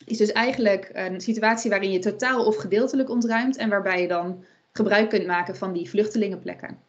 is 0.05 0.17
dus 0.17 0.31
eigenlijk 0.31 0.89
een 0.93 1.21
situatie 1.21 1.69
waarin 1.69 1.91
je 1.91 1.99
totaal 1.99 2.45
of 2.45 2.57
gedeeltelijk 2.57 3.09
ontruimt 3.09 3.57
en 3.57 3.69
waarbij 3.69 4.01
je 4.01 4.07
dan 4.07 4.43
gebruik 4.71 5.09
kunt 5.09 5.27
maken 5.27 5.55
van 5.55 5.73
die 5.73 5.89
vluchtelingenplekken. 5.89 6.79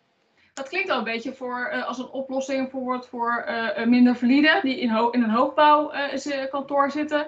Dat 0.55 0.69
klinkt 0.69 0.91
al 0.91 0.99
een 0.99 1.05
beetje 1.05 1.33
voor, 1.33 1.71
uh, 1.73 1.87
als 1.87 1.99
een 1.99 2.09
oplossing 2.09 2.61
bijvoorbeeld 2.61 3.07
voor 3.09 3.47
uh, 3.49 3.87
minder 3.87 4.17
valide 4.17 4.59
die 4.63 4.81
in, 4.81 5.11
in 5.11 5.23
een 5.23 5.31
hoogbouwkantoor 5.31 6.91
zitten. 6.91 7.27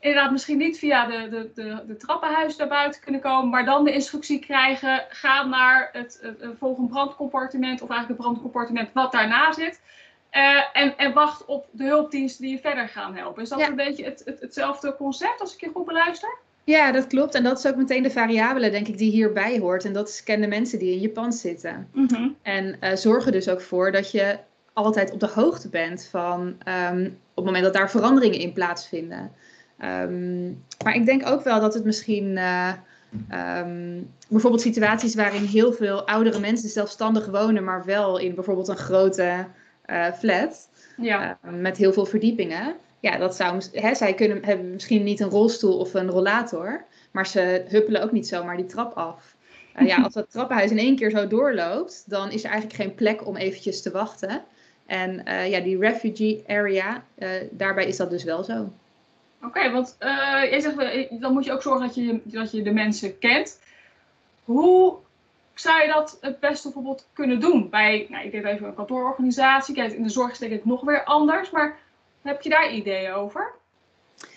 Inderdaad, 0.00 0.30
misschien 0.30 0.58
niet 0.58 0.78
via 0.78 1.06
de, 1.06 1.28
de, 1.28 1.50
de, 1.54 1.84
de 1.86 1.96
trappenhuis 1.96 2.56
naar 2.56 2.68
buiten 2.68 3.00
kunnen 3.00 3.20
komen, 3.20 3.50
maar 3.50 3.64
dan 3.64 3.84
de 3.84 3.92
instructie 3.92 4.38
krijgen: 4.38 5.06
ga 5.08 5.46
naar 5.46 5.88
het 5.92 6.32
volgende 6.58 6.88
brandcompartiment 6.88 7.82
of 7.82 7.88
eigenlijk 7.90 8.20
het 8.20 8.28
brandcompartiment 8.28 8.92
wat 8.92 9.12
daarna 9.12 9.52
zit. 9.52 9.80
Uh, 10.32 10.62
en, 10.72 10.96
en, 10.96 11.12
wacht 11.12 11.44
op 11.44 11.66
de 11.70 11.84
hulpdiensten 11.84 12.44
die 12.44 12.54
je 12.54 12.60
verder 12.60 12.88
gaan 12.88 13.16
helpen. 13.16 13.42
Is 13.42 13.48
dat 13.48 13.60
een 13.60 13.76
beetje 13.76 14.04
het, 14.04 14.22
het, 14.24 14.40
hetzelfde 14.40 14.96
concept 14.96 15.40
als 15.40 15.54
ik 15.54 15.60
je 15.60 15.70
goed 15.74 15.84
beluister? 15.84 16.38
Ja, 16.64 16.92
dat 16.92 17.06
klopt. 17.06 17.34
En 17.34 17.42
dat 17.42 17.58
is 17.58 17.66
ook 17.66 17.76
meteen 17.76 18.02
de 18.02 18.10
variabele, 18.10 18.70
denk 18.70 18.88
ik, 18.88 18.98
die 18.98 19.10
hierbij 19.10 19.58
hoort. 19.58 19.84
En 19.84 19.92
dat 19.92 20.08
is 20.08 20.22
kennen 20.22 20.48
mensen 20.48 20.78
die 20.78 20.92
in 20.92 21.00
je 21.00 21.08
pand 21.08 21.34
zitten. 21.34 21.88
Mm 21.92 22.08
-hmm. 22.08 22.36
En 22.42 22.76
uh, 22.80 22.94
zorg 22.94 23.26
er 23.26 23.32
dus 23.32 23.48
ook 23.48 23.60
voor 23.60 23.92
dat 23.92 24.10
je 24.10 24.38
altijd 24.72 25.12
op 25.12 25.20
de 25.20 25.30
hoogte 25.34 25.68
bent 25.68 26.08
van 26.10 26.40
um, 26.90 27.04
op 27.06 27.34
het 27.34 27.44
moment 27.44 27.64
dat 27.64 27.72
daar 27.72 27.90
veranderingen 27.90 28.38
in 28.38 28.52
plaatsvinden. 28.52 29.32
Um, 29.84 30.64
maar 30.84 30.94
ik 30.94 31.06
denk 31.06 31.28
ook 31.28 31.44
wel 31.44 31.60
dat 31.60 31.74
het 31.74 31.84
misschien 31.84 32.36
uh, 32.36 32.72
um, 33.60 34.10
bijvoorbeeld 34.28 34.62
situaties 34.62 35.14
waarin 35.14 35.44
heel 35.44 35.72
veel 35.72 36.06
oudere 36.06 36.40
mensen 36.40 36.68
zelfstandig 36.68 37.26
wonen, 37.26 37.64
maar 37.64 37.84
wel 37.84 38.18
in 38.18 38.34
bijvoorbeeld 38.34 38.68
een 38.68 38.76
grote 38.76 39.46
uh, 39.86 40.12
flat. 40.12 40.68
Ja. 40.96 41.38
Uh, 41.44 41.52
met 41.52 41.76
heel 41.76 41.92
veel 41.92 42.06
verdiepingen. 42.06 42.76
Ja, 43.00 43.16
dat 43.16 43.36
zou, 43.36 43.62
hè, 43.72 43.94
zij 43.94 44.14
kunnen, 44.14 44.44
hebben 44.44 44.72
misschien 44.72 45.04
niet 45.04 45.20
een 45.20 45.28
rolstoel 45.28 45.78
of 45.78 45.94
een 45.94 46.10
rollator. 46.10 46.84
Maar 47.10 47.26
ze 47.26 47.64
huppelen 47.68 48.02
ook 48.02 48.12
niet 48.12 48.28
zomaar 48.28 48.56
die 48.56 48.66
trap 48.66 48.94
af. 48.94 49.36
Uh, 49.76 49.86
ja, 49.86 50.02
als 50.04 50.14
dat 50.14 50.30
trappenhuis 50.30 50.70
in 50.70 50.78
één 50.78 50.96
keer 50.96 51.10
zo 51.10 51.26
doorloopt, 51.26 52.04
dan 52.06 52.30
is 52.30 52.44
er 52.44 52.50
eigenlijk 52.50 52.82
geen 52.82 52.94
plek 52.94 53.26
om 53.26 53.36
eventjes 53.36 53.82
te 53.82 53.90
wachten. 53.90 54.44
En 54.86 55.22
ja, 55.24 55.60
die 55.60 55.78
refugee 55.78 56.44
area, 56.46 57.04
daarbij 57.50 57.86
is 57.86 57.96
dat 57.96 58.10
dus 58.10 58.24
wel 58.24 58.44
zo. 58.44 58.72
Oké, 59.36 59.46
okay, 59.46 59.72
want 59.72 59.96
jij 60.50 60.60
zegt, 60.60 61.20
dan 61.20 61.32
moet 61.32 61.44
je 61.44 61.52
ook 61.52 61.62
zorgen 61.62 61.86
dat 61.86 61.94
je, 61.94 62.20
dat 62.24 62.50
je 62.50 62.62
de 62.62 62.72
mensen 62.72 63.18
kent. 63.18 63.60
Hoe 64.44 64.96
zou 65.58 65.82
je 65.82 65.88
dat 65.88 66.18
het 66.20 66.40
beste 66.40 66.62
bijvoorbeeld 66.62 67.08
kunnen 67.12 67.40
doen? 67.40 67.70
Bij, 67.70 68.06
nou, 68.10 68.24
ik 68.24 68.32
deed 68.32 68.44
even 68.44 68.66
een 68.66 68.74
kantoororganisatie. 68.74 69.74
Kijk, 69.74 69.92
in 69.92 70.02
de 70.02 70.08
zorg 70.08 70.40
is 70.40 70.50
het 70.50 70.64
nog 70.64 70.80
weer 70.80 71.04
anders. 71.04 71.50
Maar 71.50 71.78
heb 72.22 72.42
je 72.42 72.48
daar 72.48 72.72
ideeën 72.72 73.12
over? 73.12 73.52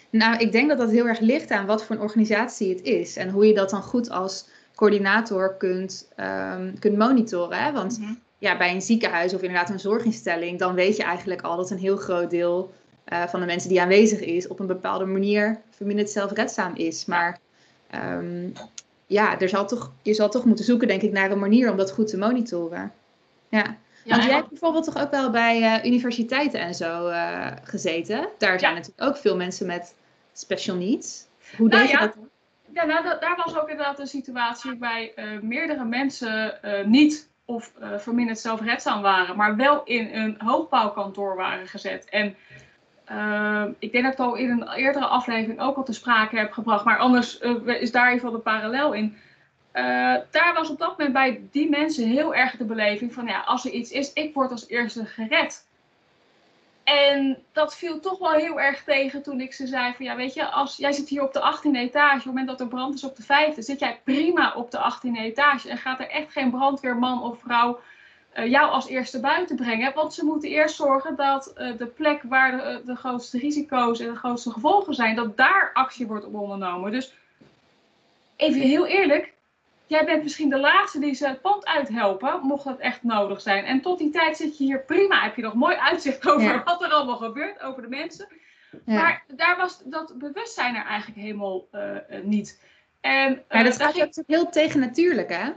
Nou, 0.09 0.37
ik 0.37 0.51
denk 0.51 0.69
dat 0.69 0.77
dat 0.77 0.91
heel 0.91 1.07
erg 1.07 1.19
ligt 1.19 1.51
aan 1.51 1.65
wat 1.65 1.85
voor 1.85 1.95
een 1.95 2.01
organisatie 2.01 2.69
het 2.69 2.81
is. 2.81 3.17
En 3.17 3.29
hoe 3.29 3.47
je 3.47 3.53
dat 3.53 3.69
dan 3.69 3.81
goed 3.81 4.09
als 4.09 4.49
coördinator 4.75 5.57
kunt, 5.57 6.11
um, 6.17 6.79
kunt 6.79 6.97
monitoren. 6.97 7.63
Hè? 7.63 7.71
Want 7.71 7.99
mhm. 7.99 8.13
ja, 8.37 8.57
bij 8.57 8.73
een 8.73 8.81
ziekenhuis 8.81 9.33
of 9.33 9.41
inderdaad 9.41 9.69
een 9.69 9.79
zorginstelling, 9.79 10.59
dan 10.59 10.73
weet 10.73 10.97
je 10.97 11.03
eigenlijk 11.03 11.41
al 11.41 11.57
dat 11.57 11.71
een 11.71 11.77
heel 11.77 11.97
groot 11.97 12.29
deel 12.29 12.73
uh, 13.13 13.27
van 13.27 13.39
de 13.39 13.45
mensen 13.45 13.69
die 13.69 13.81
aanwezig 13.81 14.19
is, 14.19 14.47
op 14.47 14.59
een 14.59 14.67
bepaalde 14.67 15.05
manier 15.05 15.61
verminderd 15.69 16.09
zelfredzaam 16.09 16.75
is. 16.75 17.05
Maar 17.05 17.39
um, 17.95 18.53
ja, 19.09 19.39
er 19.39 19.49
zal 19.49 19.67
toch, 19.67 19.91
je 20.01 20.13
zal 20.13 20.29
toch 20.29 20.45
moeten 20.45 20.65
zoeken, 20.65 20.87
denk 20.87 21.01
ik, 21.01 21.11
naar 21.11 21.31
een 21.31 21.39
manier 21.39 21.71
om 21.71 21.77
dat 21.77 21.91
goed 21.91 22.07
te 22.07 22.17
monitoren. 22.17 22.93
Ja. 23.49 23.77
Want 24.05 24.23
jij 24.23 24.33
hebt 24.33 24.49
bijvoorbeeld 24.49 24.83
toch 24.83 24.97
ook 24.97 25.11
wel 25.11 25.29
bij 25.29 25.61
uh, 25.61 25.91
universiteiten 25.91 26.59
en 26.59 26.75
zo 26.75 27.07
uh, 27.09 27.47
gezeten. 27.63 28.29
Daar 28.37 28.59
zijn 28.59 28.73
natuurlijk 28.73 29.01
ook 29.01 29.17
veel 29.17 29.35
mensen 29.35 29.67
met 29.67 29.95
special 30.33 30.75
needs. 30.75 31.27
Hoe 31.57 31.67
nou, 31.67 31.81
deed 31.81 31.91
je 31.91 31.97
dat? 31.97 32.13
Ja, 32.73 32.85
nou, 32.85 33.03
daar 33.19 33.41
was 33.45 33.57
ook 33.57 33.69
inderdaad 33.69 33.99
een 33.99 34.07
situatie 34.07 34.69
waarbij 34.69 35.13
uh, 35.15 35.41
meerdere 35.41 35.85
mensen 35.85 36.59
niet 36.85 37.29
of 37.45 37.71
verminderd 37.97 38.39
zelfredzaam 38.39 39.01
waren, 39.01 39.35
maar 39.35 39.55
wel 39.55 39.83
in 39.83 40.13
een 40.13 40.35
hoogbouwkantoor 40.37 41.35
waren 41.35 41.67
gezet. 41.67 42.09
En 42.09 42.35
Ehm, 43.09 43.71
ik 43.79 43.91
denk 43.91 44.03
dat 44.03 44.13
ik 44.13 44.17
het 44.17 44.27
al 44.27 44.35
in 44.35 44.49
een 44.49 44.73
eerdere 44.73 45.05
aflevering 45.05 45.59
ook 45.59 45.77
al 45.77 45.83
te 45.83 45.93
sprake 45.93 46.37
heb 46.37 46.51
gebracht, 46.51 46.85
maar 46.85 46.97
anders 46.97 47.41
uh, 47.41 47.81
is 47.81 47.91
daar 47.91 48.11
even 48.11 48.31
de 48.31 48.37
parallel 48.37 48.93
in. 48.93 49.17
Uh, 49.73 49.83
daar 50.31 50.53
was 50.53 50.69
op 50.69 50.79
dat 50.79 50.89
moment 50.89 51.13
bij 51.13 51.41
die 51.51 51.69
mensen 51.69 52.07
heel 52.07 52.35
erg 52.35 52.57
de 52.57 52.65
beleving 52.65 53.13
van, 53.13 53.25
ja, 53.25 53.39
als 53.39 53.65
er 53.65 53.71
iets 53.71 53.91
is, 53.91 54.13
ik 54.13 54.33
word 54.33 54.51
als 54.51 54.67
eerste 54.67 55.05
gered. 55.05 55.67
En 56.83 57.37
dat 57.51 57.77
viel 57.77 57.99
toch 57.99 58.19
wel 58.19 58.31
heel 58.31 58.59
erg 58.59 58.83
tegen 58.83 59.23
toen 59.23 59.41
ik 59.41 59.53
ze 59.53 59.67
zei 59.67 59.93
van, 59.93 60.05
ja, 60.05 60.15
weet 60.15 60.33
je, 60.33 60.45
als 60.45 60.77
jij 60.77 60.91
zit 60.91 61.09
hier 61.09 61.23
op 61.23 61.33
de 61.33 61.55
18e 61.57 61.75
etage, 61.75 62.13
op 62.13 62.15
het 62.15 62.25
moment 62.25 62.47
dat 62.47 62.59
er 62.59 62.67
brand 62.67 62.93
is 62.93 63.03
op 63.03 63.15
de 63.15 63.23
5e, 63.23 63.57
zit 63.57 63.79
jij 63.79 64.01
prima 64.03 64.53
op 64.53 64.71
de 64.71 64.93
18e 64.93 65.21
etage 65.21 65.69
en 65.69 65.77
gaat 65.77 65.99
er 65.99 66.09
echt 66.09 66.31
geen 66.31 66.51
brandweerman 66.51 67.23
of 67.23 67.39
vrouw 67.39 67.79
jou 68.33 68.69
als 68.69 68.87
eerste 68.87 69.19
buiten 69.19 69.55
brengen. 69.55 69.93
Want 69.93 70.13
ze 70.13 70.25
moeten 70.25 70.49
eerst 70.49 70.75
zorgen 70.75 71.15
dat 71.15 71.53
uh, 71.57 71.77
de 71.77 71.85
plek 71.85 72.23
waar 72.23 72.51
de, 72.51 72.61
eh, 72.61 72.85
de, 72.85 72.95
grootste 72.95 73.37
risico's 73.37 73.99
en 73.99 74.09
de 74.09 74.15
grootste 74.15 74.51
gevolgen 74.51 74.93
zijn, 74.93 75.15
dat 75.15 75.37
daar 75.37 75.69
actie 75.73 76.07
wordt 76.07 76.25
op 76.25 76.33
ondernomen. 76.33 76.91
Dus 76.91 77.13
even 78.35 78.61
heel 78.61 78.85
eerlijk, 78.85 79.33
jij 79.87 80.05
bent 80.05 80.23
misschien 80.23 80.49
de 80.49 80.59
laatste 80.59 80.99
die 80.99 81.13
ze 81.13 81.27
het 81.27 81.41
pand 81.41 81.65
uithelpen, 81.65 82.39
mocht 82.41 82.63
dat 82.63 82.79
echt 82.79 83.03
nodig 83.03 83.41
zijn. 83.41 83.65
En 83.65 83.81
tot 83.81 83.97
die 83.97 84.09
tijd 84.09 84.37
zit 84.37 84.57
je 84.57 84.63
hier 84.63 84.83
prima, 84.83 85.21
heb 85.21 85.35
je 85.35 85.41
nog 85.41 85.53
mooi 85.53 85.75
uitzicht 85.75 86.29
over 86.29 86.41
ja. 86.41 86.63
wat 86.63 86.83
er 86.83 86.89
allemaal 86.89 87.17
gebeurt, 87.17 87.61
over 87.61 87.81
de 87.81 87.89
mensen. 87.89 88.27
Ja. 88.85 88.93
Maar 88.93 89.23
daar 89.27 89.57
was 89.57 89.81
dat 89.85 90.13
bewustzijn 90.17 90.75
er 90.75 90.85
eigenlijk 90.85 91.19
helemaal 91.21 91.67
niet. 92.23 92.61
En, 93.01 93.43
ja, 93.49 93.63
dat 93.63 93.79
is 93.79 93.85
ging... 93.85 94.23
heel 94.27 94.49
tegennatuurlijk, 94.49 95.29
hè? 95.29 95.51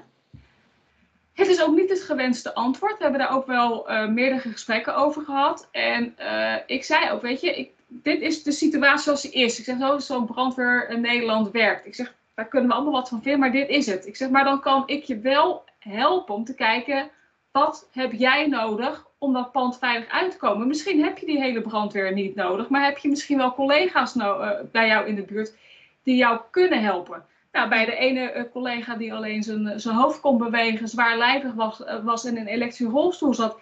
Het 1.32 1.48
is 1.48 1.62
ook 1.62 1.74
niet 1.74 1.90
het 1.90 2.02
gewenste 2.02 2.54
antwoord. 2.54 2.96
We 2.96 3.02
hebben 3.02 3.20
daar 3.20 3.34
ook 3.34 3.46
wel 3.46 3.90
uh, 3.90 4.08
meerdere 4.08 4.50
gesprekken 4.50 4.96
over 4.96 5.22
gehad. 5.22 5.68
En 5.70 6.14
uh, 6.20 6.54
ik 6.66 6.84
zei 6.84 7.10
ook, 7.10 7.22
weet 7.22 7.40
je, 7.40 7.58
ik, 7.58 7.70
dit 7.86 8.20
is 8.20 8.42
de 8.42 8.52
situatie 8.52 9.02
zoals 9.02 9.22
die 9.22 9.32
is. 9.32 9.58
Ik 9.58 9.64
zeg, 9.64 9.78
zo 9.78 9.98
zo'n 9.98 10.26
brandweer 10.26 10.90
in 10.90 11.00
Nederland 11.00 11.50
werkt. 11.50 11.86
Ik 11.86 11.94
zeg, 11.94 12.14
daar 12.34 12.48
kunnen 12.48 12.68
we 12.68 12.74
allemaal 12.74 12.92
wat 12.92 13.08
van 13.08 13.22
vinden, 13.22 13.40
maar 13.40 13.52
dit 13.52 13.68
is 13.68 13.86
het. 13.86 14.06
Ik 14.06 14.16
zeg, 14.16 14.30
maar 14.30 14.44
dan 14.44 14.60
kan 14.60 14.82
ik 14.86 15.04
je 15.04 15.18
wel 15.18 15.64
helpen 15.78 16.34
om 16.34 16.44
te 16.44 16.54
kijken, 16.54 17.10
wat 17.50 17.88
heb 17.92 18.12
jij 18.12 18.46
nodig 18.46 19.06
om 19.18 19.32
dat 19.32 19.52
pand 19.52 19.78
veilig 19.78 20.08
uit 20.08 20.30
te 20.30 20.36
komen? 20.36 20.66
Misschien 20.66 21.04
heb 21.04 21.18
je 21.18 21.26
die 21.26 21.40
hele 21.40 21.62
brandweer 21.62 22.12
niet 22.12 22.34
nodig, 22.34 22.68
maar 22.68 22.84
heb 22.84 22.98
je 22.98 23.08
misschien 23.08 23.36
wel 23.36 23.54
collega's 23.54 24.16
uh, 24.16 24.50
bij 24.72 24.86
jou 24.86 25.06
in 25.06 25.14
de 25.14 25.22
buurt 25.22 25.54
die 26.02 26.16
jou 26.16 26.40
kunnen 26.50 26.82
helpen. 26.82 27.26
Nou, 27.52 27.68
bij 27.68 27.84
de 27.84 27.96
ene 27.96 28.30
eh, 28.30 28.44
collega 28.52 28.94
die 28.94 29.14
alleen 29.14 29.42
zijn, 29.42 29.66
eh, 29.66 29.78
zijn 29.78 29.94
hoofd 29.94 30.20
kon 30.20 30.38
bewegen, 30.38 30.88
zwaarlijvig 30.88 31.52
was, 31.52 31.84
eh, 31.84 32.04
was 32.04 32.24
en 32.24 32.36
in 32.36 32.40
een 32.40 32.46
elektrische 32.46 32.92
rolstoel 32.92 33.34
zat. 33.34 33.60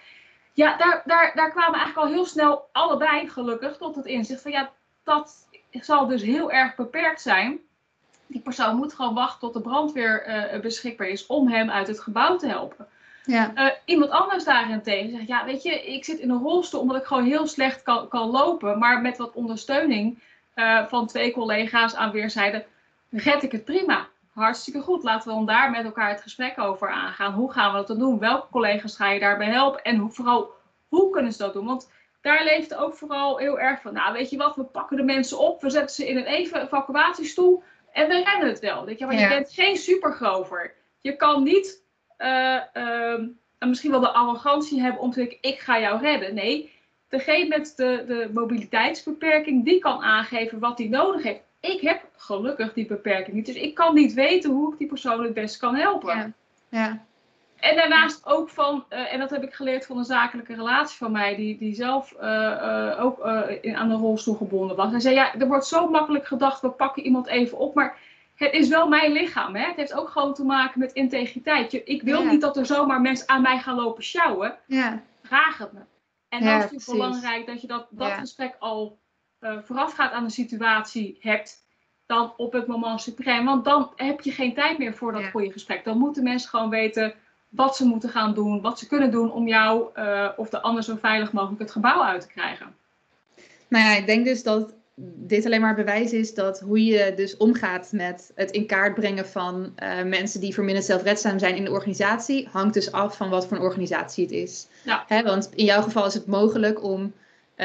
Ja, 0.53 0.77
daar, 0.77 1.03
daar, 1.05 1.33
daar 1.35 1.51
kwamen 1.51 1.79
eigenlijk 1.79 2.07
al 2.07 2.15
heel 2.15 2.27
snel 2.27 2.69
allebei 2.73 3.29
gelukkig 3.29 3.77
tot 3.77 3.97
het 3.97 4.07
inzicht 4.07 4.43
van 4.43 4.51
ja, 4.51 4.71
dat 5.05 5.49
zal 5.71 6.07
dus 6.07 6.23
heel 6.23 6.53
erg 6.53 6.75
beperkt 6.75 7.21
zijn. 7.21 7.59
Die 8.27 8.41
persoon 8.41 8.77
moet 8.77 8.95
gewoon 8.95 9.15
wachten 9.15 9.41
tot 9.41 9.53
de 9.53 9.61
brandweer 9.61 10.29
uh, 10.55 10.61
beschikbaar 10.61 11.09
is 11.09 11.27
om 11.27 11.49
hem 11.49 11.71
uit 11.71 11.87
het 11.87 12.01
gebouw 12.01 12.37
te 12.37 12.47
helpen. 12.47 12.87
Ja. 13.25 13.53
Uh, 13.55 13.71
iemand 13.85 14.11
anders 14.11 14.45
daarentegen 14.45 15.11
zegt, 15.11 15.27
ja 15.27 15.45
weet 15.45 15.63
je, 15.63 15.93
ik 15.93 16.05
zit 16.05 16.19
in 16.19 16.31
een 16.31 16.43
rolstoel 16.43 16.81
omdat 16.81 16.97
ik 16.97 17.05
gewoon 17.05 17.25
heel 17.25 17.47
slecht 17.47 17.83
kan, 17.83 18.09
kan 18.09 18.31
lopen. 18.31 18.79
Maar 18.79 19.01
met 19.01 19.17
wat 19.17 19.33
ondersteuning 19.33 20.23
uh, 20.55 20.87
van 20.87 21.07
twee 21.07 21.33
collega's 21.33 21.95
aan 21.95 22.11
weerszijden 22.11 22.65
red 23.11 23.43
ik 23.43 23.53
het 23.53 23.65
prima. 23.65 24.09
Hartstikke 24.33 24.81
goed. 24.81 25.03
Laten 25.03 25.29
we 25.29 25.35
dan 25.35 25.47
daar 25.47 25.71
met 25.71 25.85
elkaar 25.85 26.09
het 26.09 26.23
gesprek 26.23 26.59
over 26.59 26.91
aangaan. 26.91 27.33
Hoe 27.33 27.53
gaan 27.53 27.71
we 27.71 27.77
dat 27.77 27.87
dan 27.87 27.99
doen? 27.99 28.19
Welke 28.19 28.47
collega's 28.51 28.97
ga 28.97 29.11
je 29.11 29.21
daarbij 29.21 29.51
helpen? 29.51 29.83
En 29.83 29.97
hoe, 29.97 30.11
vooral, 30.11 30.51
hoe 30.89 31.11
kunnen 31.11 31.33
ze 31.33 31.39
dat 31.39 31.53
doen? 31.53 31.67
Want 31.67 31.91
daar 32.21 32.45
leeft 32.45 32.75
ook 32.75 32.95
vooral 32.95 33.39
heel 33.39 33.61
erg 33.61 33.81
van, 33.81 33.93
nou 33.93 34.13
weet 34.13 34.31
je 34.31 34.37
wat, 34.37 34.57
we 34.57 34.65
pakken 34.65 34.97
de 34.97 35.03
mensen 35.03 35.39
op, 35.39 35.61
we 35.61 35.71
zetten 35.71 35.95
ze 35.95 36.09
in 36.09 36.17
een 36.17 36.25
even 36.25 36.63
evacuatiestoel 36.63 37.63
en 37.93 38.09
we 38.09 38.23
rennen 38.23 38.49
het 38.49 38.59
wel. 38.59 38.85
Weet 38.85 38.99
je, 38.99 39.07
maar 39.07 39.21
je 39.21 39.29
bent 39.29 39.53
geen 39.53 39.77
supergrover. 39.77 40.75
Je 41.01 41.17
kan 41.17 41.43
niet 41.43 41.83
uh, 42.19 42.61
uh, 42.75 43.21
misschien 43.59 43.91
wel 43.91 44.01
de 44.01 44.13
arrogantie 44.13 44.81
hebben 44.81 45.01
om 45.01 45.11
te 45.11 45.19
denken, 45.19 45.39
ik 45.41 45.59
ga 45.59 45.81
jou 45.81 46.01
redden. 46.01 46.35
Nee, 46.35 46.73
degene 47.09 47.49
met 47.49 47.73
de, 47.77 48.05
de 48.07 48.31
mobiliteitsbeperking, 48.33 49.65
die 49.65 49.79
kan 49.79 50.03
aangeven 50.03 50.59
wat 50.59 50.79
hij 50.79 50.89
nodig 50.89 51.23
heeft. 51.23 51.43
Ik 51.61 51.81
heb 51.81 52.05
gelukkig 52.17 52.73
die 52.73 52.87
beperking 52.87 53.37
niet, 53.37 53.47
dus 53.47 53.55
ik 53.55 53.75
kan 53.75 53.95
niet 53.95 54.13
weten 54.15 54.51
hoe 54.51 54.73
ik 54.73 54.79
die 54.79 54.87
persoon 54.87 55.23
het 55.25 55.35
best 55.35 55.57
kan 55.57 55.75
helpen. 55.75 56.17
Ja. 56.17 56.33
ja. 56.69 57.05
En 57.57 57.77
daarnaast 57.77 58.27
ook 58.27 58.49
van, 58.49 58.85
uh, 58.91 59.13
en 59.13 59.19
dat 59.19 59.31
heb 59.31 59.43
ik 59.43 59.55
geleerd 59.55 59.87
van 59.87 59.99
een 59.99 60.05
zakelijke 60.05 60.55
relatie 60.55 60.97
van 60.97 61.13
mij, 61.13 61.37
die, 61.37 61.59
die 61.59 61.75
zelf 61.75 62.15
uh, 62.21 62.21
uh, 62.23 63.05
ook 63.05 63.27
in, 63.61 63.77
aan 63.77 63.89
de 63.89 63.95
rolstoel 63.95 64.35
gebonden 64.35 64.77
was. 64.77 64.91
Hij 64.91 65.01
zei, 65.01 65.15
ja, 65.15 65.35
er 65.35 65.47
wordt 65.47 65.67
zo 65.67 65.91
makkelijk 65.91 66.27
gedacht, 66.27 66.61
we 66.61 66.71
pakken 66.71 67.03
iemand 67.03 67.27
even 67.27 67.59
op, 67.59 67.75
maar 67.75 67.99
het 68.35 68.53
is 68.53 68.69
wel 68.69 68.89
mijn 68.89 69.13
lichaam. 69.13 69.55
Hè? 69.55 69.67
Het 69.67 69.77
heeft 69.77 69.95
ook 69.95 70.09
gewoon 70.09 70.35
te 70.35 70.45
maken 70.45 70.81
met 70.81 70.93
integriteit. 70.93 71.73
Je, 71.73 71.85
ik 71.85 72.03
wil 72.03 72.23
Ja. 72.23 72.31
niet 72.31 72.41
dat 72.41 72.57
er 72.57 72.67
zomaar 72.67 73.01
mensen 73.01 73.29
aan 73.29 73.43
mij 73.43 73.59
gaan 73.59 73.77
lopen 73.77 74.03
sjouwen. 74.03 74.57
Ja. 74.67 75.03
Vraag 75.23 75.59
het 75.59 75.73
me. 75.73 75.81
En 76.29 76.39
Ja, 76.39 76.45
dan 76.45 76.57
is 76.57 76.63
het 76.63 76.71
precies. 76.71 76.93
belangrijk 76.93 77.47
dat 77.47 77.61
je 77.61 77.67
dat, 77.67 77.87
dat 77.91 78.13
gesprek 78.13 78.57
al 78.59 78.99
eh, 79.41 79.57
voorafgaat 79.65 80.13
aan 80.13 80.25
de 80.25 80.31
situatie 80.31 81.19
hebt. 81.21 81.59
Dan 82.07 82.33
op 82.37 82.53
het 82.53 82.67
moment 82.67 83.01
supreme. 83.01 83.45
Want 83.45 83.65
dan 83.65 83.93
heb 83.97 84.21
je 84.21 84.31
geen 84.31 84.55
tijd 84.55 84.79
meer 84.79 84.95
voor 84.95 85.13
dat 85.13 85.21
Ja. 85.21 85.31
goede 85.31 85.53
gesprek. 85.53 85.85
Dan 85.85 85.99
moeten 85.99 86.23
mensen 86.23 86.49
gewoon 86.51 86.71
weten 86.71 87.15
wat 87.49 87.77
ze 87.77 87.85
moeten 87.85 88.09
gaan 88.09 88.35
doen. 88.35 88.61
Wat 88.61 88.79
ze 88.79 88.87
kunnen 88.87 89.11
doen 89.11 89.33
om 89.33 89.49
jou 89.49 89.89
eh, 89.95 90.29
of 90.37 90.49
de 90.49 90.61
ander 90.61 90.83
zo 90.83 90.97
veilig 91.01 91.33
mogelijk 91.33 91.61
het 91.61 91.71
gebouw 91.71 92.03
uit 92.03 92.21
te 92.21 92.27
krijgen. 92.29 92.75
Nou 93.69 93.85
ja, 93.85 93.97
ik 93.97 94.07
denk 94.07 94.25
dus 94.25 94.43
dat 94.43 94.75
dit 95.03 95.45
alleen 95.45 95.61
maar 95.61 95.75
bewijs 95.75 96.13
is 96.13 96.35
dat 96.35 96.61
hoe 96.61 96.85
je 96.85 97.13
dus 97.17 97.37
omgaat 97.37 97.93
met 97.93 98.33
het 98.35 98.51
in 98.51 98.67
kaart 98.67 98.95
brengen 98.95 99.27
van 99.27 99.73
eh, 99.77 100.03
mensen 100.03 100.41
die 100.41 100.55
verminderd 100.55 100.87
zelfredzaam 100.87 101.39
zijn 101.39 101.57
in 101.57 101.65
de 101.65 101.71
organisatie, 101.71 102.49
hangt 102.53 102.75
dus 102.75 102.93
af 102.93 103.17
van 103.17 103.31
wat 103.31 103.47
voor 103.47 103.57
een 103.57 103.63
organisatie 103.63 104.25
het 104.25 104.33
is. 104.33 104.67
Ja. 104.85 105.05
Hè, 105.07 105.23
want 105.23 105.51
in 105.55 105.65
jouw 105.65 105.83
geval 105.83 106.07
is 106.07 106.15
het 106.15 106.27
mogelijk 106.27 106.83
om 106.85 107.13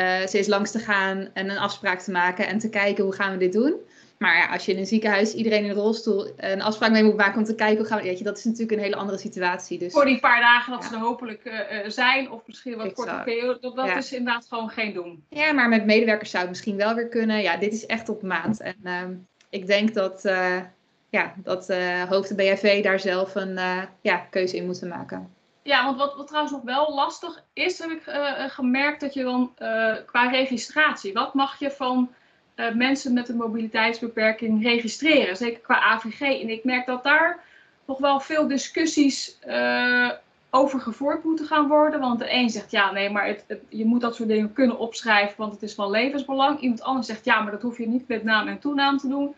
ze 0.02 0.30
eens 0.32 0.48
langs 0.48 0.72
te 0.72 0.80
gaan 0.80 1.28
en 1.34 1.50
een 1.50 1.58
afspraak 1.58 2.00
te 2.00 2.12
maken 2.12 2.48
en 2.48 2.60
te 2.60 2.70
kijken 2.70 3.04
hoe 3.04 3.14
gaan 3.14 3.32
we 3.32 3.38
dit 3.38 3.54
doen. 3.54 3.74
Maar 4.18 4.38
ja, 4.38 4.46
als 4.46 4.66
je 4.66 4.72
in 4.72 4.78
een 4.78 4.86
ziekenhuis 4.86 5.34
iedereen 5.34 5.64
in 5.64 5.70
een 5.70 5.76
rolstoel 5.76 6.28
een 6.38 6.62
afspraak 6.62 6.92
mee 6.92 7.04
moet 7.04 7.18
maken 7.18 7.38
om 7.38 7.44
te 7.44 7.56
kijken 7.56 7.78
hoe 7.78 7.86
gaan 7.86 7.98
we, 7.98 8.04
weet 8.04 8.18
je, 8.18 8.24
dat 8.24 8.38
is 8.38 8.44
natuurlijk 8.44 8.72
een 8.72 8.84
hele 8.84 8.96
andere 8.96 9.18
situatie. 9.18 9.80
Dus 9.80 9.94
Voor 9.94 10.06
die 10.06 10.20
paar 10.20 10.40
dagen 10.42 10.72
dat 10.72 10.82
Ja. 10.84 10.90
ze 10.90 10.96
er 10.96 11.02
hopelijk 11.02 11.44
eh, 11.46 11.80
eh, 11.80 11.90
zijn. 11.90 12.32
Of 12.32 12.42
misschien 12.46 12.76
wat 12.76 12.86
Exact. 12.86 13.10
korte 13.10 13.24
periode. 13.24 13.58
Dat, 13.60 13.76
dat 13.76 13.86
Ja. 13.86 13.98
is 13.98 14.14
inderdaad 14.14 14.46
gewoon 14.48 14.70
geen 14.70 14.94
doen. 14.94 15.24
Ja, 15.30 15.52
maar 15.52 15.70
met 15.70 15.86
medewerkers 15.86 16.30
zou 16.30 16.42
het 16.42 16.52
misschien 16.52 16.76
wel 16.76 16.96
weer 16.96 17.08
kunnen. 17.08 17.42
Ja, 17.42 17.58
dit 17.58 17.74
is 17.74 17.86
echt 17.86 18.10
op 18.10 18.22
maat. 18.22 18.60
En 18.60 18.76
ehm, 18.84 19.14
ik 19.50 19.68
denk 19.68 19.94
dat, 19.94 20.22
ja, 21.10 21.34
dat 21.36 21.74
hoofd 22.10 22.28
de 22.28 22.36
BFV 22.36 22.84
daar 22.84 23.00
zelf 23.00 23.36
een 23.36 23.60
ja, 24.02 24.18
keuze 24.30 24.56
in 24.58 24.66
moeten 24.66 24.88
maken. 24.88 25.35
Ja, 25.66 25.86
want 25.86 25.98
wat, 25.98 26.16
wat 26.16 26.28
trouwens 26.28 26.54
nog 26.54 26.64
wel 26.64 26.94
lastig 26.94 27.44
is, 27.54 27.80
heb 27.80 27.90
ik 27.90 28.06
eh, 28.06 28.44
eh, 28.44 28.52
gemerkt 28.52 29.02
dat 29.02 29.14
je 29.14 29.24
dan 29.24 29.52
eh, 29.58 29.96
qua 30.06 30.30
registratie, 30.30 31.14
wat 31.14 31.34
mag 31.34 31.60
je 31.60 31.72
van 31.72 32.14
mensen 32.74 33.14
met 33.14 33.30
een 33.30 33.36
mobiliteitsbeperking 33.36 34.64
registreren? 34.64 35.38
Zeker 35.38 35.60
qua 35.60 35.80
AVG. 35.82 36.22
En 36.22 36.50
ik 36.50 36.64
merk 36.64 36.86
dat 36.86 37.04
daar 37.04 37.40
nog 37.86 37.98
wel 37.98 38.20
veel 38.20 38.48
discussies 38.48 39.40
over 40.50 40.80
gevoerd 40.80 41.24
moeten 41.24 41.46
gaan 41.46 41.68
worden. 41.68 42.00
Want 42.00 42.20
de 42.20 42.34
een 42.34 42.50
zegt 42.50 42.72
ja, 42.72 42.92
nee, 42.92 43.10
maar 43.10 43.28
het- 43.28 43.60
je 43.70 43.86
moet 43.86 44.02
dat 44.02 44.16
soort 44.16 44.30
dingen 44.30 44.54
kunnen 44.54 44.78
opschrijven, 44.78 45.38
want 45.38 45.54
het 45.54 45.62
is 45.64 45.74
van 45.74 45.90
levensbelang. 45.90 46.60
Iemand 46.60 46.82
anders 46.82 47.08
zegt 47.08 47.26
ja, 47.26 47.42
maar 47.42 47.52
dat 47.52 47.62
hoef 47.62 47.78
je 47.78 47.88
niet 47.88 48.08
met 48.08 48.24
naam 48.24 48.48
en 48.48 48.60
toenaam 48.60 48.98
te 48.98 49.08
doen. 49.08 49.36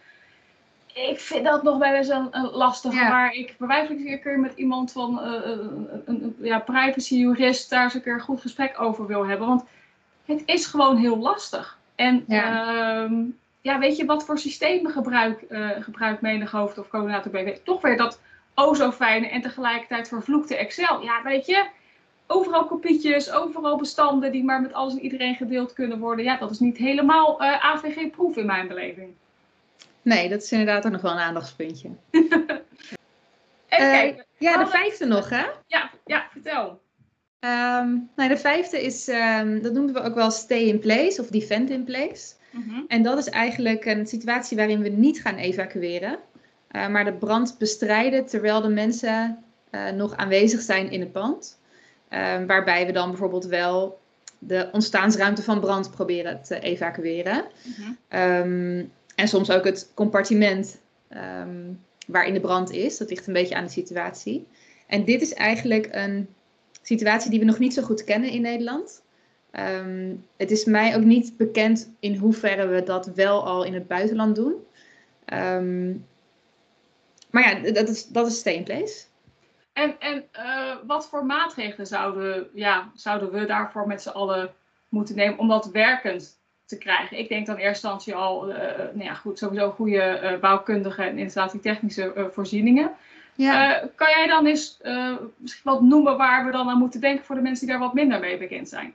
Ik 0.98 1.20
vind 1.20 1.46
dat 1.46 1.64
nog 1.64 1.78
wel 1.78 1.94
eens 1.94 2.08
een, 2.08 2.28
een 2.32 2.50
lastig, 2.52 2.94
Ja. 2.94 3.10
waar 3.10 3.34
ik 3.34 3.56
van 3.58 3.72
een 3.72 4.20
keer 4.24 4.40
met 4.40 4.54
iemand 4.56 4.92
van 4.92 5.22
eh, 5.22 5.32
een, 5.44 5.90
een, 6.06 6.36
ja, 6.42 6.60
privacy-jurist 6.60 7.70
daar 7.70 7.84
eens 7.84 7.94
een 7.94 8.02
keer 8.02 8.14
een 8.14 8.20
goed 8.20 8.42
gesprek 8.42 8.82
over 8.82 9.08
wil 9.08 9.28
hebben. 9.28 9.48
Want 9.48 9.64
het 10.26 10.44
is 10.46 10.66
gewoon 10.66 10.98
heel 10.98 11.18
lastig. 11.18 11.78
En 11.96 12.24
Ja. 12.28 12.38
ja, 12.38 13.10
ja 13.62 13.80
weet 13.80 13.98
je, 13.98 14.06
wat 14.06 14.26
voor 14.26 14.40
systemen 14.40 14.92
gebruik, 14.92 15.42
eh 15.42 15.70
gebruikt 15.80 16.22
menig 16.22 16.52
hoofd 16.52 16.78
of 16.78 16.88
coördinator 16.88 17.32
BW? 17.32 17.48
Toch 17.64 17.82
weer 17.82 17.98
dat 17.98 18.20
o 18.54 18.74
zo 18.74 18.92
fijne 18.92 19.28
en 19.30 19.42
tegelijkertijd 19.42 20.08
vervloekte 20.08 20.56
Excel. 20.56 21.04
Ja, 21.04 21.22
weet 21.24 21.46
je, 21.46 21.66
overal 22.28 22.66
kopietjes, 22.66 23.32
overal 23.32 23.78
bestanden 23.78 24.32
die 24.32 24.44
maar 24.44 24.62
met 24.62 24.74
alles 24.74 24.94
en 24.94 25.02
iedereen 25.02 25.36
gedeeld 25.36 25.74
kunnen 25.74 26.00
worden. 26.00 26.26
Ja, 26.26 26.38
dat 26.38 26.52
is 26.52 26.60
niet 26.60 26.78
helemaal 26.78 27.40
eh, 27.42 27.66
AVG-proef 27.66 28.38
in 28.38 28.46
mijn 28.46 28.68
beleving. 28.68 29.14
Nee, 30.08 30.30
dat 30.30 30.42
is 30.44 30.52
inderdaad 30.52 30.86
ook 30.86 30.92
nog 30.92 31.02
wel 31.02 31.12
een 31.12 31.18
aandachtspuntje. 31.18 31.90
Even 33.70 33.92
Eh. 33.92 34.16
Ja, 34.38 34.52
de 34.52 34.58
Alle- 34.58 34.68
vijfde 34.68 35.06
nog, 35.06 35.30
hè? 35.30 35.46
Ja, 35.68 35.92
ja, 36.06 36.28
vertel. 36.32 36.82
Ehm, 37.40 37.90
nou, 38.16 38.30
de 38.30 38.38
vijfde 38.38 38.84
is, 38.84 39.08
ehm, 39.08 39.62
dat 39.62 39.74
noemen 39.74 39.94
we 39.94 40.02
ook 40.02 40.16
wel 40.16 40.32
stay 40.32 40.60
in 40.62 40.80
place 40.80 41.22
of 41.22 41.28
defend 41.28 41.70
in 41.70 41.84
place. 41.84 42.34
Mhm. 42.52 42.82
En 42.88 43.04
dat 43.04 43.18
is 43.18 43.30
eigenlijk 43.30 43.86
een 43.86 44.08
situatie 44.08 44.58
waarin 44.58 44.82
we 44.82 44.90
niet 44.90 45.22
gaan 45.22 45.36
evacueren, 45.36 46.20
eh, 46.68 46.88
maar 46.88 47.06
de 47.06 47.14
brand 47.14 47.56
bestrijden 47.58 48.26
terwijl 48.26 48.62
de 48.62 48.68
mensen 48.70 49.44
eh, 49.70 49.90
nog 49.90 50.16
aanwezig 50.16 50.62
zijn 50.62 50.92
in 50.92 51.00
het 51.00 51.12
pand. 51.12 51.60
Ehm, 52.10 52.46
waarbij 52.46 52.86
we 52.86 52.92
dan 52.92 53.10
bijvoorbeeld 53.10 53.46
wel 53.46 54.00
de 54.40 54.70
ontstaansruimte 54.72 55.44
van 55.44 55.60
brand 55.60 55.92
proberen 55.92 56.42
te 56.42 56.60
evacueren. 56.60 57.46
Mhm. 57.64 57.92
En 59.18 59.28
soms 59.28 59.52
ook 59.52 59.66
het 59.66 59.92
compartiment 59.94 60.82
ehm, 61.08 61.74
waarin 62.08 62.34
de 62.34 62.40
brand 62.40 62.72
is. 62.72 62.98
Dat 62.98 63.10
ligt 63.10 63.28
een 63.28 63.34
beetje 63.34 63.56
aan 63.56 63.64
de 63.64 63.72
situatie. 63.72 64.48
En 64.88 65.06
dit 65.06 65.22
is 65.22 65.34
eigenlijk 65.34 65.88
een 65.92 66.28
situatie 66.82 67.30
die 67.30 67.40
we 67.40 67.46
nog 67.46 67.60
niet 67.60 67.74
zo 67.74 67.82
goed 67.82 68.04
kennen 68.04 68.30
in 68.30 68.42
Nederland. 68.42 69.04
Ehm, 69.52 70.16
het 70.38 70.52
is 70.52 70.66
mij 70.66 70.96
ook 70.96 71.04
niet 71.04 71.38
bekend 71.38 71.94
in 72.00 72.16
hoeverre 72.16 72.68
we 72.68 72.84
dat 72.84 73.06
wel 73.06 73.46
al 73.46 73.64
in 73.64 73.74
het 73.74 73.88
buitenland 73.88 74.36
doen. 74.36 74.54
Ehm, 75.26 75.96
maar 77.30 77.44
ja, 77.44 77.72
dat 77.72 77.90
is, 77.90 78.08
dat 78.08 78.28
is 78.28 78.38
stay 78.38 78.64
place. 78.64 79.06
En, 79.74 80.00
en 80.00 80.26
eh, 80.32 80.76
wat 80.88 81.08
voor 81.08 81.26
maatregelen 81.26 81.88
zouden, 81.88 82.48
ja, 82.54 82.92
zouden 82.94 83.32
we 83.32 83.46
daarvoor 83.46 83.88
met 83.88 84.02
z'n 84.02 84.10
allen 84.10 84.54
moeten 84.90 85.16
nemen 85.16 85.40
om 85.40 85.48
dat 85.48 85.72
werkend 85.72 86.37
te 86.68 86.78
krijgen? 86.78 87.18
Ik 87.18 87.30
denk 87.30 87.46
dan 87.46 87.56
in 87.56 87.62
eerste 87.62 87.88
instantie 87.88 88.16
al, 88.16 88.54
eh, 88.54 88.78
nou 88.78 89.04
ja, 89.04 89.14
goed, 89.14 89.38
sowieso 89.38 89.70
goede 89.70 90.02
eh, 90.02 90.40
bouwkundige 90.40 91.04
en 91.04 91.18
installatietechnische 91.18 92.14
eh, 92.14 92.26
voorzieningen. 92.32 92.92
Ja. 93.36 93.90
Kan 93.96 94.10
jij 94.10 94.28
dan 94.28 94.46
eens 94.46 94.78
misschien 95.38 95.72
wat 95.72 95.82
noemen 95.82 96.18
waar 96.18 96.46
we 96.46 96.52
dan 96.52 96.70
aan 96.70 96.78
moeten 96.78 97.02
denken 97.02 97.26
voor 97.26 97.36
de 97.36 97.42
mensen 97.42 97.66
die 97.66 97.76
daar 97.76 97.86
wat 97.86 97.94
minder 97.94 98.20
mee 98.20 98.38
bekend 98.38 98.70
zijn? 98.70 98.94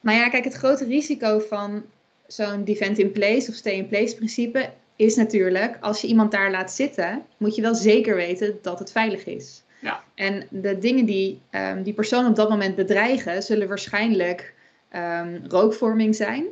Nou 0.00 0.18
ja, 0.18 0.28
kijk, 0.28 0.44
het 0.44 0.54
grote 0.54 0.84
risico 0.84 1.38
van 1.38 1.82
zo'n 2.26 2.64
defend 2.64 2.98
in 2.98 3.12
place 3.12 3.50
of 3.50 3.54
stay 3.54 3.72
in 3.72 3.88
place 3.88 4.16
principe 4.16 4.70
is 4.96 5.16
natuurlijk, 5.16 5.76
als 5.80 6.00
je 6.00 6.06
iemand 6.06 6.30
daar 6.30 6.50
laat 6.50 6.72
zitten, 6.72 7.22
moet 7.36 7.54
je 7.54 7.62
wel 7.62 7.74
zeker 7.74 8.14
weten 8.14 8.58
dat 8.62 8.78
het 8.78 8.92
veilig 8.92 9.24
is. 9.24 9.62
Ja. 9.80 10.02
En 10.14 10.46
de 10.50 10.78
dingen 10.78 11.04
die 11.04 11.40
ehm, 11.50 11.82
die 11.82 11.92
persoon 11.92 12.26
op 12.26 12.36
dat 12.36 12.48
moment 12.48 12.74
bedreigen, 12.74 13.42
zullen 13.42 13.68
waarschijnlijk 13.68 14.54
ehm, 14.88 15.38
rookvorming 15.48 16.14
zijn. 16.14 16.44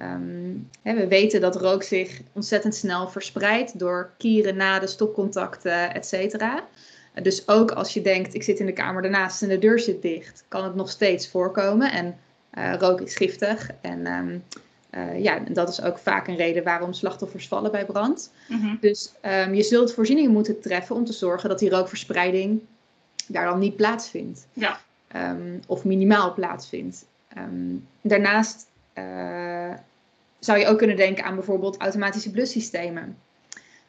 Ehm, 0.00 0.56
hè, 0.82 0.94
we 0.94 1.08
weten 1.08 1.40
dat 1.40 1.56
rook 1.56 1.82
zich 1.82 2.20
ontzettend 2.32 2.74
snel 2.74 3.08
verspreidt 3.08 3.78
door 3.78 4.10
kieren, 4.18 4.56
naden, 4.56 4.88
stopcontacten, 4.88 5.94
et 5.94 6.06
cetera. 6.06 6.64
Dus 7.22 7.48
ook 7.48 7.70
als 7.70 7.94
je 7.94 8.00
denkt, 8.00 8.34
ik 8.34 8.42
zit 8.42 8.58
in 8.58 8.66
de 8.66 8.72
kamer 8.72 9.02
daarnaast 9.02 9.42
en 9.42 9.48
de 9.48 9.58
deur 9.58 9.80
zit 9.80 10.02
dicht, 10.02 10.44
kan 10.48 10.64
het 10.64 10.74
nog 10.74 10.90
steeds 10.90 11.28
voorkomen. 11.28 11.92
En 11.92 12.18
eh, 12.50 12.74
rook 12.78 13.00
is 13.00 13.16
giftig. 13.16 13.70
En 13.80 14.06
ehm, 14.06 14.38
eh, 14.90 15.22
ja, 15.22 15.38
dat 15.38 15.68
is 15.68 15.82
ook 15.82 15.98
vaak 15.98 16.28
een 16.28 16.36
reden 16.36 16.64
waarom 16.64 16.92
slachtoffers 16.92 17.48
vallen 17.48 17.70
bij 17.70 17.84
brand. 17.84 18.32
Dus 18.80 19.12
ehm, 19.20 19.54
je 19.54 19.62
zult 19.62 19.94
voorzieningen 19.94 20.30
moeten 20.30 20.60
treffen 20.60 20.96
om 20.96 21.04
te 21.04 21.12
zorgen 21.12 21.48
dat 21.48 21.58
die 21.58 21.70
rookverspreiding 21.70 22.60
daar 23.26 23.44
dan 23.44 23.58
niet 23.58 23.76
plaatsvindt. 23.76 24.46
Ja. 24.52 24.80
Of 25.66 25.84
minimaal 25.84 26.34
plaatsvindt. 26.34 27.06
Daarnaast 28.00 28.66
eh, 28.92 29.72
zou 30.40 30.58
je 30.58 30.66
ook 30.66 30.78
kunnen 30.78 30.96
denken 30.96 31.24
aan 31.24 31.34
bijvoorbeeld 31.34 31.76
automatische 31.76 32.30
blussystemen. 32.30 33.18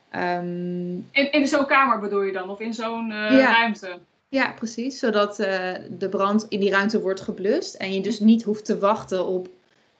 Ehm, 0.09 0.93
In, 0.95 1.31
in 1.31 1.47
zo'n 1.47 1.65
kamer 1.65 1.99
bedoel 1.99 2.21
je 2.21 2.31
dan, 2.31 2.49
of 2.49 2.59
in 2.59 2.73
zo'n 2.73 3.11
eh, 3.11 3.37
Ja. 3.37 3.51
ruimte? 3.51 3.99
Ja, 4.29 4.51
precies. 4.51 4.99
Zodat 4.99 5.39
eh, 5.39 5.73
de 5.89 6.09
brand 6.09 6.45
in 6.49 6.59
die 6.59 6.69
ruimte 6.71 7.01
wordt 7.01 7.21
geblust. 7.21 7.75
En 7.75 7.93
je 7.93 8.01
dus 8.01 8.19
niet 8.19 8.43
hoeft 8.43 8.65
te 8.65 8.79
wachten 8.79 9.25
op 9.25 9.47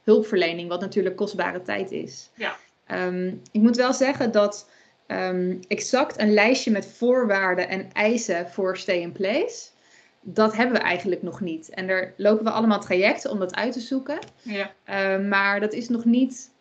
hulpverlening, 0.04 0.70
wat 0.70 0.82
natuurlijk 0.82 1.16
kostbare 1.16 1.62
tijd 1.62 1.92
is. 1.92 2.30
Ja. 2.36 2.56
Ehm, 2.88 3.28
ik 3.52 3.62
moet 3.62 3.76
wel 3.76 3.94
zeggen 3.94 4.32
dat 4.32 4.70
ehm, 5.08 5.56
exact 5.68 6.20
een 6.20 6.34
lijstje 6.34 6.72
met 6.72 6.86
voorwaarden 6.98 7.70
en 7.70 7.90
eisen 7.94 8.50
voor 8.50 8.78
stay 8.78 8.98
in 8.98 9.12
place. 9.12 9.70
Dat 10.22 10.56
hebben 10.56 10.76
we 10.76 10.84
eigenlijk 10.84 11.22
nog 11.22 11.40
niet. 11.40 11.70
En 11.70 11.88
daar 11.88 12.14
lopen 12.18 12.44
we 12.44 12.52
allemaal 12.52 12.80
trajecten 12.80 13.32
om 13.32 13.40
dat 13.40 13.56
uit 13.56 13.74
te 13.74 13.80
zoeken. 13.80 14.20
Ja. 14.42 14.72
Uh, 14.86 15.28
maar 15.28 15.60
dat 15.60 15.74
is 15.74 15.90
nog 15.90 16.06
niet 16.06 16.54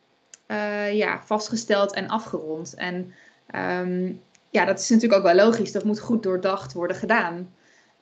uh, 0.47 0.95
ja, 0.95 1.23
vastgesteld 1.25 1.95
en 1.95 2.09
afgerond. 2.09 2.75
En 2.75 3.15
um, 3.55 4.23
ja, 4.51 4.65
dat 4.65 4.79
is 4.79 4.89
natuurlijk 4.89 5.19
ook 5.19 5.35
wel 5.35 5.47
logisch. 5.47 5.73
Dat 5.73 5.85
moet 5.85 6.01
goed 6.01 6.23
doordacht 6.23 6.73
worden 6.73 6.97
gedaan. 6.97 7.55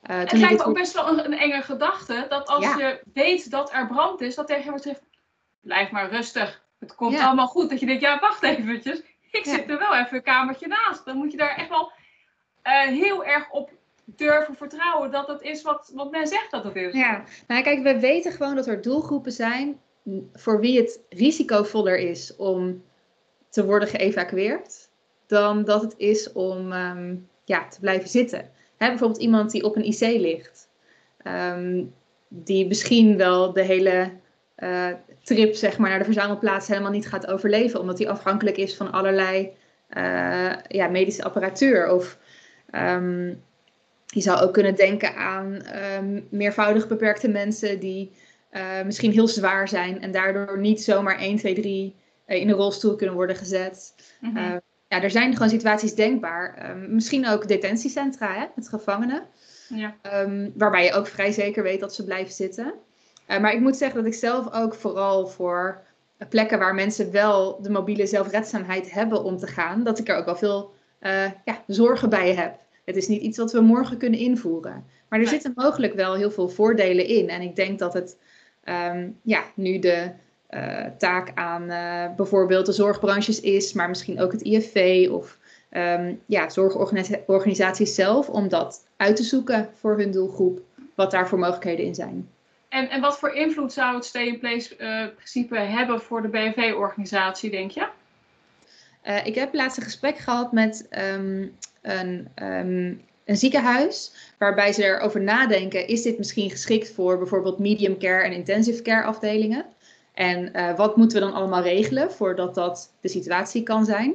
Uh, 0.09 0.19
het 0.19 0.31
lijkt 0.31 0.57
me 0.57 0.63
ook 0.63 0.73
best 0.73 0.93
wel 0.93 1.07
een, 1.07 1.25
een, 1.25 1.37
enge 1.37 1.61
gedachte. 1.61 2.25
Dat 2.29 2.47
als 2.47 2.63
ja. 2.63 2.77
je 2.77 3.01
weet 3.13 3.51
dat 3.51 3.73
er 3.73 3.87
brand 3.87 4.21
is, 4.21 4.35
dat 4.35 4.47
tegen 4.47 4.63
je 4.63 4.69
wordt 4.69 4.85
gezegd... 4.85 5.07
Blijf 5.61 5.91
maar 5.91 6.09
rustig. 6.09 6.63
Het 6.79 6.95
komt 6.95 7.13
ja. 7.13 7.25
allemaal 7.25 7.47
goed. 7.47 7.69
Dat 7.69 7.79
je 7.79 7.85
denkt, 7.85 8.01
ja, 8.01 8.19
wacht 8.19 8.43
eventjes. 8.43 9.01
Ik 9.31 9.45
zit 9.45 9.69
er 9.69 9.79
wel 9.79 9.95
even 9.95 10.17
een 10.17 10.23
kamertje 10.23 10.67
naast. 10.67 11.05
Dan 11.05 11.17
moet 11.17 11.31
je 11.31 11.37
daar 11.37 11.55
echt 11.55 11.69
wel 11.69 11.91
heel 12.87 13.25
erg 13.25 13.49
op 13.49 13.71
durven 14.15 14.55
vertrouwen 14.55 15.11
dat 15.11 15.27
het 15.27 15.41
is 15.41 15.61
wat, 15.61 15.91
wat 15.93 16.11
men 16.11 16.27
zegt 16.27 16.51
dat 16.51 16.63
het 16.63 16.75
is. 16.75 16.93
Ja, 16.93 17.23
nou 17.47 17.63
kijk, 17.63 17.83
we 17.83 17.99
weten 17.99 18.31
gewoon 18.31 18.55
dat 18.55 18.67
er 18.67 18.81
doelgroepen 18.81 19.31
zijn 19.31 19.79
voor 20.33 20.59
wie 20.59 20.77
het 20.77 20.99
risicovoller 21.09 21.97
is 21.97 22.35
om 22.35 22.83
te 23.49 23.65
worden 23.65 23.87
geëvacueerd 23.87 24.89
dan 25.27 25.63
dat 25.63 25.81
het 25.81 25.93
is 25.97 26.31
om 26.31 26.71
um, 26.71 27.27
ja, 27.45 27.67
te 27.67 27.79
blijven 27.79 28.09
zitten. 28.09 28.49
Hè, 28.77 28.87
bijvoorbeeld 28.87 29.21
iemand 29.21 29.51
die 29.51 29.63
op 29.63 29.75
een 29.75 29.85
IC 29.85 29.99
ligt, 29.99 30.69
um, 31.23 31.93
die 32.27 32.67
misschien 32.67 33.17
wel 33.17 33.53
de 33.53 33.61
hele 33.61 34.11
uh, 34.57 34.87
trip 35.23 35.55
zeg 35.55 35.77
maar, 35.77 35.89
naar 35.89 35.99
de 35.99 36.05
verzamelplaats 36.05 36.67
helemaal 36.67 36.91
niet 36.91 37.07
gaat 37.07 37.27
overleven, 37.27 37.79
omdat 37.79 37.97
die 37.97 38.09
afhankelijk 38.09 38.57
is 38.57 38.75
van 38.75 38.91
allerlei 38.91 39.51
uh, 39.97 40.53
ja, 40.67 40.87
medische 40.87 41.23
apparatuur 41.23 41.91
of 41.91 42.17
um, 42.75 43.43
je 44.09 44.21
zou 44.21 44.39
ook 44.39 44.53
kunnen 44.53 44.75
denken 44.75 45.15
aan 45.15 45.61
um, 45.97 46.27
meervoudig 46.29 46.87
beperkte 46.87 47.27
mensen 47.27 47.79
die 47.79 48.11
uh, 48.51 48.81
misschien 48.85 49.11
heel 49.11 49.27
zwaar 49.27 49.67
zijn 49.67 50.01
en 50.01 50.11
daardoor 50.11 50.59
niet 50.59 50.83
zomaar 50.83 51.17
1, 51.17 51.37
2, 51.37 51.53
3 51.53 51.95
uh, 52.27 52.41
in 52.41 52.49
een 52.49 52.55
rolstoel 52.55 52.95
kunnen 52.95 53.15
worden 53.15 53.35
gezet. 53.35 53.95
Mm 54.19 54.35
-hmm. 54.35 54.45
uh, 54.45 54.55
ja, 54.87 55.01
er 55.01 55.11
zijn 55.11 55.33
gewoon 55.33 55.49
situaties 55.49 55.95
denkbaar. 55.95 56.69
Um, 56.69 56.93
misschien 56.93 57.27
ook 57.27 57.47
detentiecentra 57.47 58.33
hè, 58.33 58.45
met 58.55 58.69
gevangenen. 58.69 59.23
Ja. 59.67 59.95
Um, 60.13 60.53
waarbij 60.55 60.83
je 60.83 60.93
ook 60.93 61.07
vrij 61.07 61.31
zeker 61.31 61.63
weet 61.63 61.79
dat 61.79 61.95
ze 61.95 62.03
blijven 62.03 62.33
zitten. 62.33 62.73
Uh, 63.27 63.39
maar 63.39 63.53
ik 63.53 63.59
moet 63.59 63.77
zeggen 63.77 64.03
dat 64.03 64.13
ik 64.13 64.19
zelf 64.19 64.53
ook 64.53 64.73
vooral 64.73 65.27
voor 65.27 65.81
plekken 66.29 66.59
waar 66.59 66.75
mensen 66.75 67.11
wel 67.11 67.61
de 67.61 67.69
mobiele 67.69 68.05
zelfredzaamheid 68.05 68.91
hebben 68.91 69.23
om 69.23 69.37
te 69.37 69.47
gaan, 69.47 69.83
dat 69.83 69.99
ik 69.99 70.09
er 70.09 70.17
ook 70.17 70.25
wel 70.25 70.35
veel 70.35 70.73
uh, 71.01 71.25
ja, 71.45 71.63
zorgen 71.67 72.09
bij 72.09 72.35
heb. 72.35 72.59
Het 72.89 72.97
is 72.97 73.07
niet 73.07 73.21
iets 73.21 73.37
wat 73.37 73.51
we 73.51 73.61
morgen 73.61 73.97
kunnen 73.97 74.19
invoeren. 74.19 74.85
Maar 75.09 75.19
er 75.19 75.27
zitten 75.27 75.51
mogelijk 75.55 75.93
wel 75.93 76.15
heel 76.15 76.31
veel 76.31 76.49
voordelen 76.49 77.05
in. 77.05 77.29
En 77.29 77.41
ik 77.41 77.55
denk 77.55 77.79
dat 77.79 77.93
het 77.93 78.17
um, 78.63 79.19
ja, 79.21 79.43
nu 79.53 79.79
de 79.79 80.11
uh, 80.49 80.85
taak 80.97 81.31
aan 81.35 81.63
uh, 81.63 82.15
bijvoorbeeld 82.15 82.65
de 82.65 82.71
zorgbranches 82.71 83.39
is, 83.39 83.73
maar 83.73 83.89
misschien 83.89 84.21
ook 84.21 84.31
het 84.31 84.41
IFV 84.41 85.07
of 85.11 85.37
um, 85.71 86.21
ja, 86.25 86.49
zorgorganisaties 86.49 87.95
zelf, 87.95 88.29
om 88.29 88.47
dat 88.47 88.87
uit 88.97 89.15
te 89.15 89.23
zoeken 89.23 89.69
voor 89.79 89.97
hun 89.97 90.11
doelgroep, 90.11 90.59
wat 90.95 91.11
daar 91.11 91.27
voor 91.27 91.39
mogelijkheden 91.39 91.85
in 91.85 91.95
zijn. 91.95 92.29
En, 92.69 92.89
en 92.89 93.01
wat 93.01 93.19
voor 93.19 93.33
invloed 93.33 93.73
zou 93.73 93.95
het 93.95 94.05
stay-in-place 94.05 94.75
uh, 94.77 95.15
principe 95.15 95.57
hebben 95.57 96.01
voor 96.01 96.21
de 96.21 96.27
BNV-organisatie, 96.27 97.49
denk 97.49 97.71
je? 97.71 97.87
Uh, 99.07 99.25
ik 99.25 99.35
heb 99.35 99.53
laatst 99.53 99.77
een 99.77 99.83
gesprek 99.83 100.17
gehad 100.17 100.51
met 100.51 100.87
um, 101.13 101.55
een, 101.81 102.27
um, 102.35 103.01
een 103.25 103.37
ziekenhuis, 103.37 104.11
waarbij 104.37 104.73
ze 104.73 104.83
erover 104.83 105.21
nadenken: 105.21 105.87
is 105.87 106.01
dit 106.01 106.17
misschien 106.17 106.49
geschikt 106.49 106.91
voor 106.91 107.17
bijvoorbeeld 107.17 107.59
medium 107.59 107.97
care 107.97 108.23
en 108.23 108.31
intensive 108.31 108.81
care 108.81 109.03
afdelingen? 109.03 109.65
En 110.13 110.51
uh, 110.55 110.77
wat 110.77 110.97
moeten 110.97 111.19
we 111.19 111.25
dan 111.25 111.33
allemaal 111.33 111.61
regelen 111.61 112.11
voordat 112.11 112.55
dat 112.55 112.91
de 113.01 113.09
situatie 113.09 113.63
kan 113.63 113.85
zijn? 113.85 114.13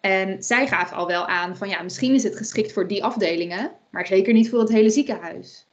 En 0.00 0.42
zij 0.42 0.66
gaven 0.66 0.96
al 0.96 1.06
wel 1.06 1.26
aan 1.26 1.56
van 1.56 1.68
ja, 1.68 1.82
misschien 1.82 2.14
is 2.14 2.22
het 2.22 2.36
geschikt 2.36 2.72
voor 2.72 2.88
die 2.88 3.04
afdelingen, 3.04 3.70
maar 3.90 4.06
zeker 4.06 4.32
niet 4.32 4.50
voor 4.50 4.58
het 4.58 4.68
hele 4.68 4.90
ziekenhuis. 4.90 5.66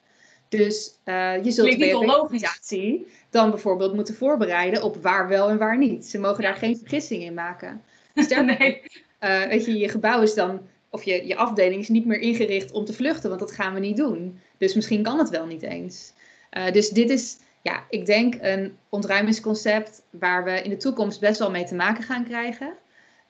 Dus 0.49 0.93
uh, 1.05 1.43
je 1.43 1.51
zult 1.51 1.79
de 1.79 1.97
organisatie 1.97 3.07
dan 3.29 3.49
bijvoorbeeld 3.49 3.93
moeten 3.93 4.15
voorbereiden 4.15 4.83
op 4.83 4.95
waar 5.01 5.27
wel 5.27 5.49
en 5.49 5.57
waar 5.57 5.77
niet. 5.77 6.05
Ze 6.05 6.19
mogen 6.19 6.43
daar 6.43 6.55
geen 6.55 6.77
vergissing 6.77 7.23
in 7.23 7.33
maken. 7.33 7.81
Sterker 8.15 8.57
nee. 8.57 8.81
uh, 9.19 9.47
weet 9.47 9.65
je, 9.65 9.77
je 9.77 9.89
gebouw 9.89 10.21
is 10.21 10.33
dan, 10.33 10.61
of 10.89 11.03
je, 11.03 11.27
je 11.27 11.35
afdeling 11.35 11.81
is 11.81 11.89
niet 11.89 12.05
meer 12.05 12.19
ingericht 12.19 12.71
om 12.71 12.85
te 12.85 12.93
vluchten, 12.93 13.29
want 13.29 13.41
dat 13.41 13.51
gaan 13.51 13.73
we 13.73 13.79
niet 13.79 13.97
doen. 13.97 14.39
Dus 14.57 14.73
misschien 14.73 15.03
kan 15.03 15.17
het 15.17 15.29
wel 15.29 15.45
niet 15.45 15.61
eens. 15.61 16.13
Uh, 16.57 16.71
dus 16.71 16.89
dit 16.89 17.09
is, 17.09 17.37
ja, 17.61 17.83
ik 17.89 18.05
denk 18.05 18.35
een 18.41 18.77
ontruimingsconcept 18.89 20.01
waar 20.09 20.43
we 20.43 20.61
in 20.61 20.69
de 20.69 20.77
toekomst 20.77 21.19
best 21.19 21.39
wel 21.39 21.51
mee 21.51 21.65
te 21.65 21.75
maken 21.75 22.03
gaan 22.03 22.23
krijgen. 22.23 22.73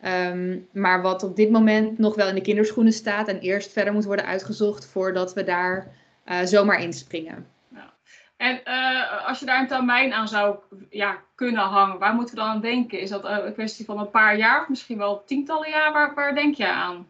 Um, 0.05 0.67
maar 0.71 1.01
wat 1.01 1.23
op 1.23 1.35
dit 1.35 1.49
moment 1.49 1.97
nog 1.97 2.15
wel 2.15 2.27
in 2.27 2.35
de 2.35 2.41
kinderschoenen 2.41 2.93
staat 2.93 3.27
en 3.27 3.39
eerst 3.39 3.71
verder 3.71 3.93
moet 3.93 4.05
worden 4.05 4.25
uitgezocht 4.25 4.85
voordat 4.85 5.33
we 5.33 5.43
daar 5.43 5.95
uh, 6.25 6.39
zomaar 6.43 6.81
inspringen. 6.81 7.45
En 8.39 8.61
uh, 8.65 9.27
als 9.27 9.39
je 9.39 9.45
daar 9.45 9.59
een 9.59 9.67
termijn 9.67 10.13
aan 10.13 10.27
zou 10.27 10.55
ja, 10.89 11.17
kunnen 11.35 11.63
hangen, 11.63 11.99
waar 11.99 12.13
moeten 12.13 12.35
we 12.35 12.41
dan 12.41 12.49
aan 12.49 12.61
denken? 12.61 12.99
Is 12.99 13.09
dat 13.09 13.23
een 13.23 13.53
kwestie 13.53 13.85
van 13.85 13.99
een 13.99 14.09
paar 14.09 14.37
jaar 14.37 14.61
of 14.61 14.69
misschien 14.69 14.97
wel 14.97 15.23
tientallen 15.25 15.69
jaar? 15.69 15.93
Waar, 15.93 16.13
waar 16.13 16.35
denk 16.35 16.55
je 16.55 16.67
aan? 16.67 17.07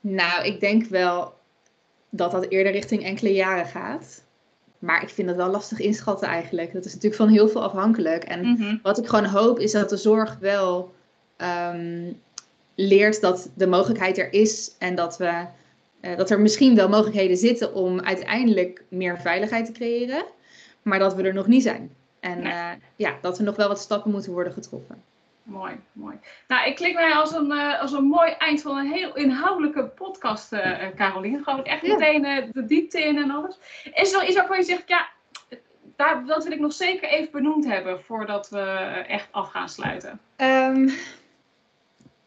Nou, 0.00 0.44
ik 0.44 0.60
denk 0.60 0.86
wel 0.86 1.34
dat 2.10 2.30
dat 2.30 2.48
eerder 2.48 2.72
richting 2.72 3.04
enkele 3.04 3.32
jaren 3.32 3.66
gaat. 3.66 4.24
Maar 4.78 5.02
ik 5.02 5.08
vind 5.08 5.28
het 5.28 5.36
wel 5.36 5.50
lastig 5.50 5.78
inschatten 5.78 6.28
eigenlijk. 6.28 6.72
Dat 6.72 6.84
is 6.84 6.94
natuurlijk 6.94 7.22
van 7.22 7.32
heel 7.32 7.48
veel 7.48 7.62
afhankelijk. 7.62 8.24
En 8.24 8.46
mm 8.46 8.56
-hmm. 8.56 8.80
wat 8.82 8.98
ik 8.98 9.06
gewoon 9.06 9.24
hoop 9.24 9.58
is 9.58 9.72
dat 9.72 9.88
de 9.88 9.96
zorg 9.96 10.38
wel 10.40 10.94
um, 11.36 12.20
leert 12.74 13.20
dat 13.20 13.50
de 13.54 13.66
mogelijkheid 13.66 14.18
er 14.18 14.32
is 14.32 14.74
en 14.78 14.94
dat 14.94 15.16
we 15.16 15.46
uh, 16.00 16.16
dat 16.16 16.30
er 16.30 16.40
misschien 16.40 16.74
wel 16.74 16.88
mogelijkheden 16.88 17.36
zitten 17.36 17.74
om 17.74 18.00
uiteindelijk 18.00 18.84
meer 18.88 19.20
veiligheid 19.20 19.66
te 19.66 19.72
creëren, 19.72 20.24
maar 20.82 20.98
dat 20.98 21.14
we 21.14 21.22
er 21.22 21.34
nog 21.34 21.46
niet 21.46 21.62
zijn. 21.62 21.94
En 22.20 22.42
ja, 22.42 22.72
uh, 22.72 22.78
ja 22.96 23.18
dat 23.20 23.38
er 23.38 23.44
nog 23.44 23.56
wel 23.56 23.68
wat 23.68 23.78
stappen 23.78 24.10
moeten 24.10 24.32
worden 24.32 24.52
getroffen. 24.52 25.02
Mooi, 25.42 25.80
mooi. 25.92 26.18
Nou, 26.48 26.68
ik 26.68 26.74
klik 26.74 26.94
mij 26.94 27.12
als 27.12 27.32
een, 27.32 27.52
uh, 27.52 27.80
als 27.80 27.92
een 27.92 28.04
mooi 28.04 28.30
eind 28.30 28.62
van 28.62 28.76
een 28.76 28.92
heel 28.92 29.14
inhoudelijke 29.14 29.84
podcast, 29.84 30.48
Caroline. 30.96 31.42
Gewoon 31.42 31.64
echt 31.64 31.86
ja. 31.86 31.96
meteen 31.96 32.50
de 32.52 32.66
diepte 32.66 33.04
in 33.04 33.16
en 33.16 33.30
alles. 33.30 33.58
Is 33.92 34.12
er 34.12 34.18
wel 34.18 34.28
iets 34.28 34.36
waarvan 34.36 34.56
je 34.56 34.64
zegt, 34.64 34.88
ja, 34.88 35.08
daar, 35.96 36.26
dat 36.26 36.44
wil 36.44 36.52
ik 36.52 36.60
nog 36.60 36.72
zeker 36.72 37.08
even 37.08 37.32
benoemd 37.32 37.66
hebben 37.66 38.02
voordat 38.02 38.48
we 38.48 38.60
echt 39.08 39.28
af 39.30 39.50
gaan 39.50 39.68
sluiten? 39.68 40.20
Um, 40.36 40.90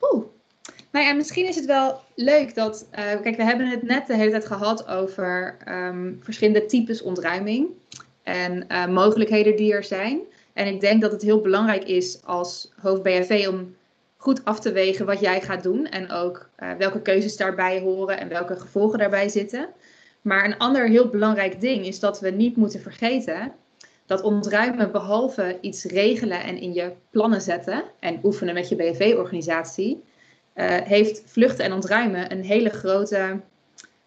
Oeh. 0.02 0.26
Nou 0.92 1.06
ja, 1.06 1.14
misschien 1.14 1.48
is 1.48 1.56
het 1.56 1.66
wel 1.66 2.02
leuk 2.16 2.56
dat. 2.56 2.88
Uh, 2.92 2.98
kijk, 2.98 3.36
we 3.36 3.44
hebben 3.44 3.68
het 3.68 3.84
net 3.84 4.08
de 4.08 4.16
hele 4.16 4.32
tijd 4.32 4.46
gehad 4.46 4.88
over 4.88 5.58
um, 5.68 6.20
verschillende 6.22 6.66
types 6.66 7.02
ontruiming 7.02 7.68
en 8.24 8.66
uh, 8.72 8.88
mogelijkheden 8.88 9.56
die 9.56 9.74
er 9.74 9.84
zijn. 9.84 10.20
En 10.54 10.68
ik 10.68 10.82
denk 10.82 11.02
dat 11.02 11.12
het 11.12 11.22
heel 11.22 11.42
belangrijk 11.42 11.84
is 11.84 12.20
als 12.26 12.72
hoofd 12.82 13.04
BHV 13.04 13.48
om 13.50 13.76
goed 14.18 14.46
af 14.46 14.60
te 14.60 14.72
wegen 14.72 15.06
wat 15.06 15.20
jij 15.20 15.42
gaat 15.42 15.64
doen 15.64 15.86
en 15.86 16.12
ook 16.12 16.50
uh, 16.60 16.72
welke 16.78 17.02
keuzes 17.02 17.38
daarbij 17.38 17.80
horen 17.80 18.20
en 18.20 18.30
welke 18.30 18.56
gevolgen 18.56 19.00
daarbij 19.00 19.30
zitten. 19.30 19.70
Maar 20.22 20.46
een 20.46 20.58
ander 20.58 20.88
heel 20.88 21.10
belangrijk 21.10 21.62
ding 21.62 21.86
is 21.86 22.00
dat 22.00 22.20
we 22.20 22.30
niet 22.30 22.56
moeten 22.56 22.80
vergeten 22.82 23.52
dat 24.06 24.22
ontruimen 24.22 24.92
behalve 24.92 25.58
iets 25.62 25.84
regelen 25.84 26.44
en 26.44 26.58
in 26.58 26.74
je 26.74 26.92
plannen 27.10 27.42
zetten 27.42 27.84
en 28.00 28.20
oefenen 28.24 28.54
met 28.54 28.70
je 28.70 28.76
BV-organisatie, 28.76 30.04
heeft 30.84 31.24
vluchten 31.26 31.66
en 31.66 31.74
ontruimen 31.74 32.32
een 32.32 32.44
hele 32.44 32.70
grote, 32.70 33.40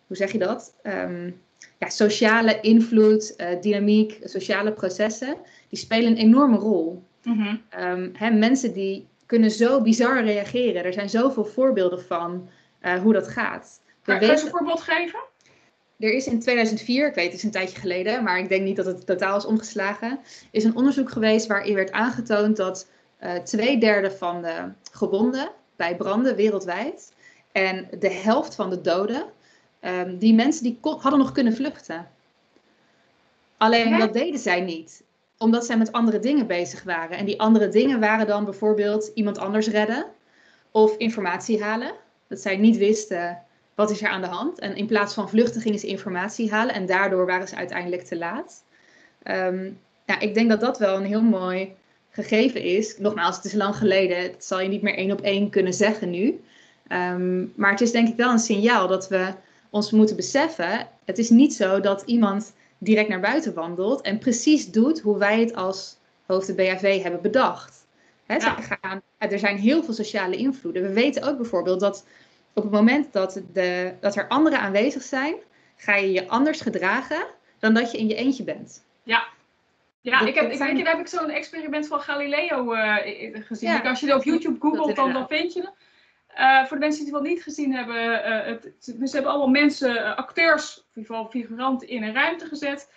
hoe 0.06 0.16
zeg 0.16 0.32
je 0.32 0.38
dat? 0.38 0.74
Um, 0.82 1.40
ja, 1.82 1.88
sociale 1.88 2.60
invloed, 2.60 3.34
uh, 3.36 3.60
dynamiek, 3.60 4.18
sociale 4.24 4.72
processen, 4.72 5.36
die 5.68 5.78
spelen 5.78 6.10
een 6.10 6.16
enorme 6.16 6.56
rol. 6.56 7.02
Mm 7.22 7.38
-hmm. 7.38 7.62
um, 7.82 8.10
hè, 8.16 8.30
mensen 8.30 8.72
die 8.72 9.06
kunnen 9.26 9.50
zo 9.50 9.80
bizar 9.80 10.24
reageren. 10.24 10.84
Er 10.84 10.92
zijn 10.92 11.10
zoveel 11.10 11.44
voorbeelden 11.44 12.02
van 12.02 12.48
uh, 12.82 12.94
hoe 12.94 13.12
dat 13.12 13.28
gaat. 13.28 13.80
Kan 14.02 14.20
je 14.20 14.32
een 14.32 14.38
voorbeeld 14.38 14.80
geven? 14.80 15.20
Er 15.98 16.12
is 16.12 16.26
in 16.26 16.40
2004, 16.40 17.08
ik 17.08 17.14
weet 17.14 17.24
het 17.24 17.34
is 17.34 17.42
een 17.42 17.50
tijdje 17.50 17.80
geleden, 17.80 18.22
maar 18.22 18.38
ik 18.38 18.48
denk 18.48 18.64
niet 18.64 18.76
dat 18.76 18.86
het 18.86 19.06
totaal 19.06 19.36
is 19.36 19.44
omgeslagen, 19.44 20.18
is 20.50 20.64
een 20.64 20.76
onderzoek 20.76 21.10
geweest 21.10 21.46
waarin 21.46 21.74
werd 21.74 21.92
aangetoond 21.92 22.56
dat 22.56 22.88
uh, 23.22 23.34
twee 23.34 23.78
derde 23.78 24.10
van 24.10 24.42
de 24.42 24.72
gewonden 24.92 25.50
bij 25.82 25.96
branden 25.96 26.36
wereldwijd 26.36 27.12
en 27.52 27.88
de 27.98 28.10
helft 28.10 28.54
van 28.54 28.70
de 28.70 28.80
doden, 28.80 29.24
um, 29.80 30.18
die 30.18 30.34
mensen 30.34 30.62
die 30.62 30.78
kon, 30.80 31.00
hadden 31.00 31.20
nog 31.20 31.32
kunnen 31.32 31.54
vluchten. 31.54 32.08
Alleen 33.56 33.88
ja. 33.88 33.98
dat 33.98 34.12
deden 34.12 34.38
zij 34.38 34.60
niet, 34.60 35.02
omdat 35.38 35.66
zij 35.66 35.76
met 35.76 35.92
andere 35.92 36.18
dingen 36.18 36.46
bezig 36.46 36.82
waren. 36.82 37.16
En 37.16 37.24
die 37.24 37.40
andere 37.40 37.68
dingen 37.68 38.00
waren 38.00 38.26
dan 38.26 38.44
bijvoorbeeld 38.44 39.10
iemand 39.14 39.38
anders 39.38 39.68
redden 39.68 40.06
of 40.70 40.96
informatie 40.96 41.62
halen. 41.62 41.92
Dat 42.28 42.40
zij 42.40 42.56
niet 42.56 42.76
wisten 42.76 43.42
wat 43.74 43.90
is 43.90 44.02
er 44.02 44.08
aan 44.08 44.20
de 44.20 44.26
hand? 44.26 44.58
En 44.58 44.76
in 44.76 44.86
plaats 44.86 45.14
van 45.14 45.28
vluchten 45.28 45.60
gingen 45.60 45.78
ze 45.78 45.86
informatie 45.86 46.52
halen 46.52 46.74
en 46.74 46.86
daardoor 46.86 47.26
waren 47.26 47.48
ze 47.48 47.56
uiteindelijk 47.56 48.02
te 48.02 48.16
laat. 48.16 48.64
Um, 49.24 49.80
ja, 50.06 50.20
ik 50.20 50.34
denk 50.34 50.48
dat 50.50 50.60
dat 50.60 50.78
wel 50.78 50.96
een 50.96 51.04
heel 51.04 51.22
mooi 51.22 51.74
gegeven 52.12 52.62
is. 52.62 52.98
Nogmaals, 52.98 53.36
het 53.36 53.44
is 53.44 53.52
lang 53.52 53.76
geleden, 53.76 54.22
het 54.22 54.44
zal 54.44 54.60
je 54.60 54.68
niet 54.68 54.82
meer 54.82 54.94
één 54.94 55.12
op 55.12 55.20
één 55.20 55.50
kunnen 55.50 55.74
zeggen 55.74 56.10
nu. 56.10 56.40
Ehm, 56.88 57.46
maar 57.54 57.70
het 57.70 57.80
is 57.80 57.92
denk 57.92 58.08
ik 58.08 58.16
wel 58.16 58.30
een 58.30 58.38
signaal 58.38 58.88
dat 58.88 59.08
we 59.08 59.32
ons 59.70 59.90
moeten 59.90 60.16
beseffen. 60.16 60.88
Het 61.04 61.18
is 61.18 61.30
niet 61.30 61.54
zo 61.54 61.80
dat 61.80 62.02
iemand 62.06 62.54
direct 62.78 63.08
naar 63.08 63.20
buiten 63.20 63.54
wandelt 63.54 64.00
en 64.00 64.18
precies 64.18 64.70
doet 64.70 65.00
hoe 65.00 65.18
wij 65.18 65.40
het 65.40 65.54
als 65.54 65.96
hoofd 66.26 66.56
BHV 66.56 67.02
hebben 67.02 67.22
bedacht. 67.22 67.86
gaan, 68.80 69.02
er 69.18 69.38
zijn 69.38 69.56
heel 69.56 69.84
veel 69.84 69.94
sociale 69.94 70.36
invloeden. 70.36 70.82
We 70.82 70.92
weten 70.92 71.22
ook 71.22 71.36
bijvoorbeeld 71.36 71.80
dat 71.80 72.06
op 72.52 72.62
het 72.62 72.72
moment 72.72 73.12
dat, 73.12 73.40
de, 73.52 73.92
dat 74.00 74.16
er 74.16 74.28
anderen 74.28 74.60
aanwezig 74.60 75.02
zijn, 75.02 75.34
ga 75.76 75.96
je 75.96 76.12
je 76.12 76.28
anders 76.28 76.60
gedragen 76.60 77.26
dan 77.58 77.74
dat 77.74 77.92
je 77.92 77.98
in 77.98 78.08
je 78.08 78.14
eentje 78.14 78.44
bent. 78.44 78.84
Ja, 79.02 79.28
ja, 80.02 80.20
ik 80.20 80.34
heb, 80.34 80.50
ik, 80.50 80.86
heb 80.86 80.98
ik 80.98 81.06
zo'n 81.06 81.30
experiment 81.30 81.86
van 81.86 82.00
Galileo 82.00 82.74
uh, 82.74 82.96
gezien. 83.32 83.82
Als 83.82 84.00
je 84.00 84.08
er 84.08 84.16
op 84.16 84.24
YouTube 84.24 84.60
googelt, 84.60 84.96
dan, 84.96 85.12
dan 85.12 85.28
vind 85.28 85.52
je 85.52 85.60
het. 85.60 85.72
Uh, 86.38 86.64
voor 86.64 86.76
de 86.76 86.82
mensen 86.82 87.04
die 87.04 87.12
het 87.12 87.22
wel 87.22 87.32
niet 87.32 87.42
gezien 87.42 87.74
hebben, 87.74 87.96
uh, 87.96 88.44
het, 88.44 88.74
ze 88.80 89.10
hebben 89.12 89.30
allemaal 89.30 89.48
mensen, 89.48 90.16
acteurs, 90.16 90.76
in 90.76 90.82
ieder 90.94 91.14
geval 91.14 91.30
figuranten, 91.30 91.88
in 91.88 92.02
een 92.02 92.14
ruimte 92.14 92.46
gezet. 92.46 92.92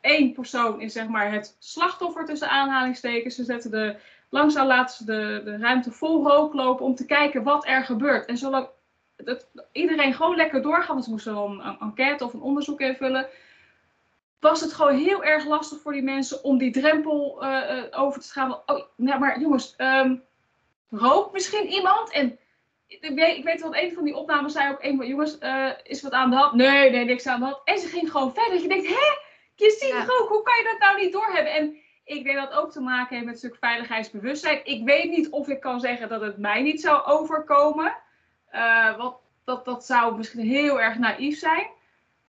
Eén 0.00 0.32
persoon 0.32 0.80
is 0.80 0.92
zeg 0.92 1.08
maar 1.08 1.32
het 1.32 1.56
slachtoffer 1.58 2.24
tussen 2.24 2.50
aanhalingstekens. 2.50 3.34
Ze 3.34 3.44
zetten 3.44 3.70
de, 3.70 3.96
langzaam 4.30 4.66
laten 4.66 4.96
ze 4.96 5.04
de, 5.04 5.40
de 5.44 5.56
ruimte 5.56 5.90
vol 5.90 6.26
rook 6.28 6.54
lopen 6.54 6.84
om 6.84 6.94
te 6.94 7.06
kijken 7.06 7.42
wat 7.42 7.66
er 7.66 7.84
gebeurt. 7.84 8.26
En 8.26 8.36
zolang 8.36 8.68
dat 9.16 9.48
iedereen 9.72 10.14
gewoon 10.14 10.36
lekker 10.36 10.62
doorgaat, 10.62 10.86
want 10.86 11.04
ze 11.04 11.10
moesten 11.10 11.34
dan 11.34 11.64
een 11.64 11.78
enquête 11.80 12.24
of 12.24 12.32
een 12.32 12.40
onderzoek 12.40 12.80
invullen 12.80 13.26
was 14.40 14.60
het 14.60 14.72
gewoon 14.72 14.96
heel 14.96 15.24
erg 15.24 15.46
lastig 15.46 15.80
voor 15.80 15.92
die 15.92 16.02
mensen 16.02 16.44
om 16.44 16.58
die 16.58 16.70
drempel 16.70 17.44
uh, 17.44 17.84
over 17.90 18.20
te 18.20 18.28
gaan. 18.28 18.52
Oh, 18.66 18.82
nou, 18.96 19.20
maar 19.20 19.40
jongens, 19.40 19.74
um, 19.78 20.22
rook 20.90 21.32
misschien 21.32 21.66
iemand? 21.66 22.10
En 22.10 22.38
ik 22.86 23.12
weet, 23.14 23.36
ik 23.36 23.44
weet 23.44 23.60
wat 23.60 23.74
een 23.74 23.92
van 23.92 24.04
die 24.04 24.16
opnames 24.16 24.52
zei 24.52 24.72
ook: 24.72 24.82
een 24.82 24.96
van 24.96 25.06
jongens, 25.06 25.38
uh, 25.40 25.70
is 25.82 26.02
wat 26.02 26.12
aan 26.12 26.30
de 26.30 26.36
hand? 26.36 26.52
Nee, 26.52 26.90
nee, 26.90 27.04
niks 27.04 27.26
aan 27.26 27.40
de 27.40 27.44
hand. 27.44 27.60
En 27.64 27.78
ze 27.78 27.86
ging 27.86 28.10
gewoon 28.10 28.34
verder. 28.34 28.52
Dat 28.52 28.62
je 28.62 28.68
denkt, 28.68 28.86
hè? 28.86 29.28
Je 29.54 29.70
ziet 29.70 29.88
ja. 29.88 30.04
rook, 30.04 30.28
hoe 30.28 30.42
kan 30.42 30.56
je 30.56 30.68
dat 30.70 30.78
nou 30.78 31.00
niet 31.00 31.12
doorhebben? 31.12 31.52
En 31.52 31.76
ik 32.04 32.24
denk 32.24 32.36
dat 32.36 32.52
ook 32.52 32.72
te 32.72 32.80
maken 32.80 33.14
heeft 33.14 33.24
met 33.24 33.34
een 33.34 33.40
stuk 33.40 33.56
veiligheidsbewustzijn. 33.60 34.60
Ik 34.64 34.84
weet 34.84 35.10
niet 35.10 35.30
of 35.30 35.48
ik 35.48 35.60
kan 35.60 35.80
zeggen 35.80 36.08
dat 36.08 36.20
het 36.20 36.38
mij 36.38 36.62
niet 36.62 36.80
zou 36.80 37.04
overkomen. 37.04 37.96
Uh, 38.52 38.96
want 38.96 39.16
dat, 39.44 39.64
dat 39.64 39.86
zou 39.86 40.16
misschien 40.16 40.46
heel 40.46 40.80
erg 40.80 40.98
naïef 40.98 41.38
zijn. 41.38 41.66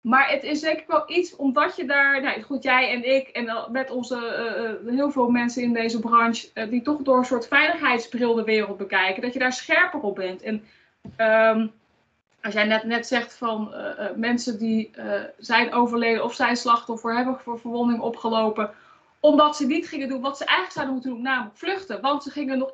Maar 0.00 0.30
het 0.30 0.42
is 0.42 0.60
zeker 0.60 0.84
wel 0.86 1.02
iets 1.06 1.36
omdat 1.36 1.76
je 1.76 1.84
daar, 1.84 2.22
nou 2.22 2.42
goed, 2.42 2.62
jij 2.62 2.90
en 2.90 3.14
ik 3.14 3.28
en 3.28 3.66
met 3.70 3.90
onze 3.90 4.78
uh, 4.84 4.92
heel 4.92 5.10
veel 5.10 5.30
mensen 5.30 5.62
in 5.62 5.72
deze 5.72 6.00
branche, 6.00 6.48
uh, 6.54 6.70
die 6.70 6.82
toch 6.82 7.02
door 7.02 7.18
een 7.18 7.24
soort 7.24 7.48
veiligheidsbril 7.48 8.34
de 8.34 8.44
wereld 8.44 8.76
bekijken, 8.76 9.22
dat 9.22 9.32
je 9.32 9.38
daar 9.38 9.52
scherper 9.52 10.00
op 10.00 10.14
bent. 10.14 10.42
En 10.42 10.64
um, 11.56 11.72
als 12.42 12.54
jij 12.54 12.64
net, 12.64 12.84
net 12.84 13.06
zegt 13.06 13.36
van 13.36 13.74
mensen 14.16 14.58
die 14.58 14.90
zijn 15.38 15.72
overleden 15.72 16.24
of 16.24 16.34
zijn 16.34 16.56
slachtoffer, 16.56 17.16
hebben 17.16 17.40
voor 17.40 17.60
verwonding 17.60 18.00
opgelopen, 18.00 18.70
omdat 19.20 19.56
ze 19.56 19.66
niet 19.66 19.88
gingen 19.88 20.08
doen 20.08 20.20
wat 20.20 20.36
ze 20.36 20.44
eigenlijk 20.44 20.72
zouden 20.72 20.94
moeten 20.94 21.12
doen, 21.12 21.22
namelijk 21.22 21.56
vluchten. 21.56 22.00
Want 22.00 22.22
ze 22.22 22.30
gingen 22.30 22.58
nog 22.58 22.72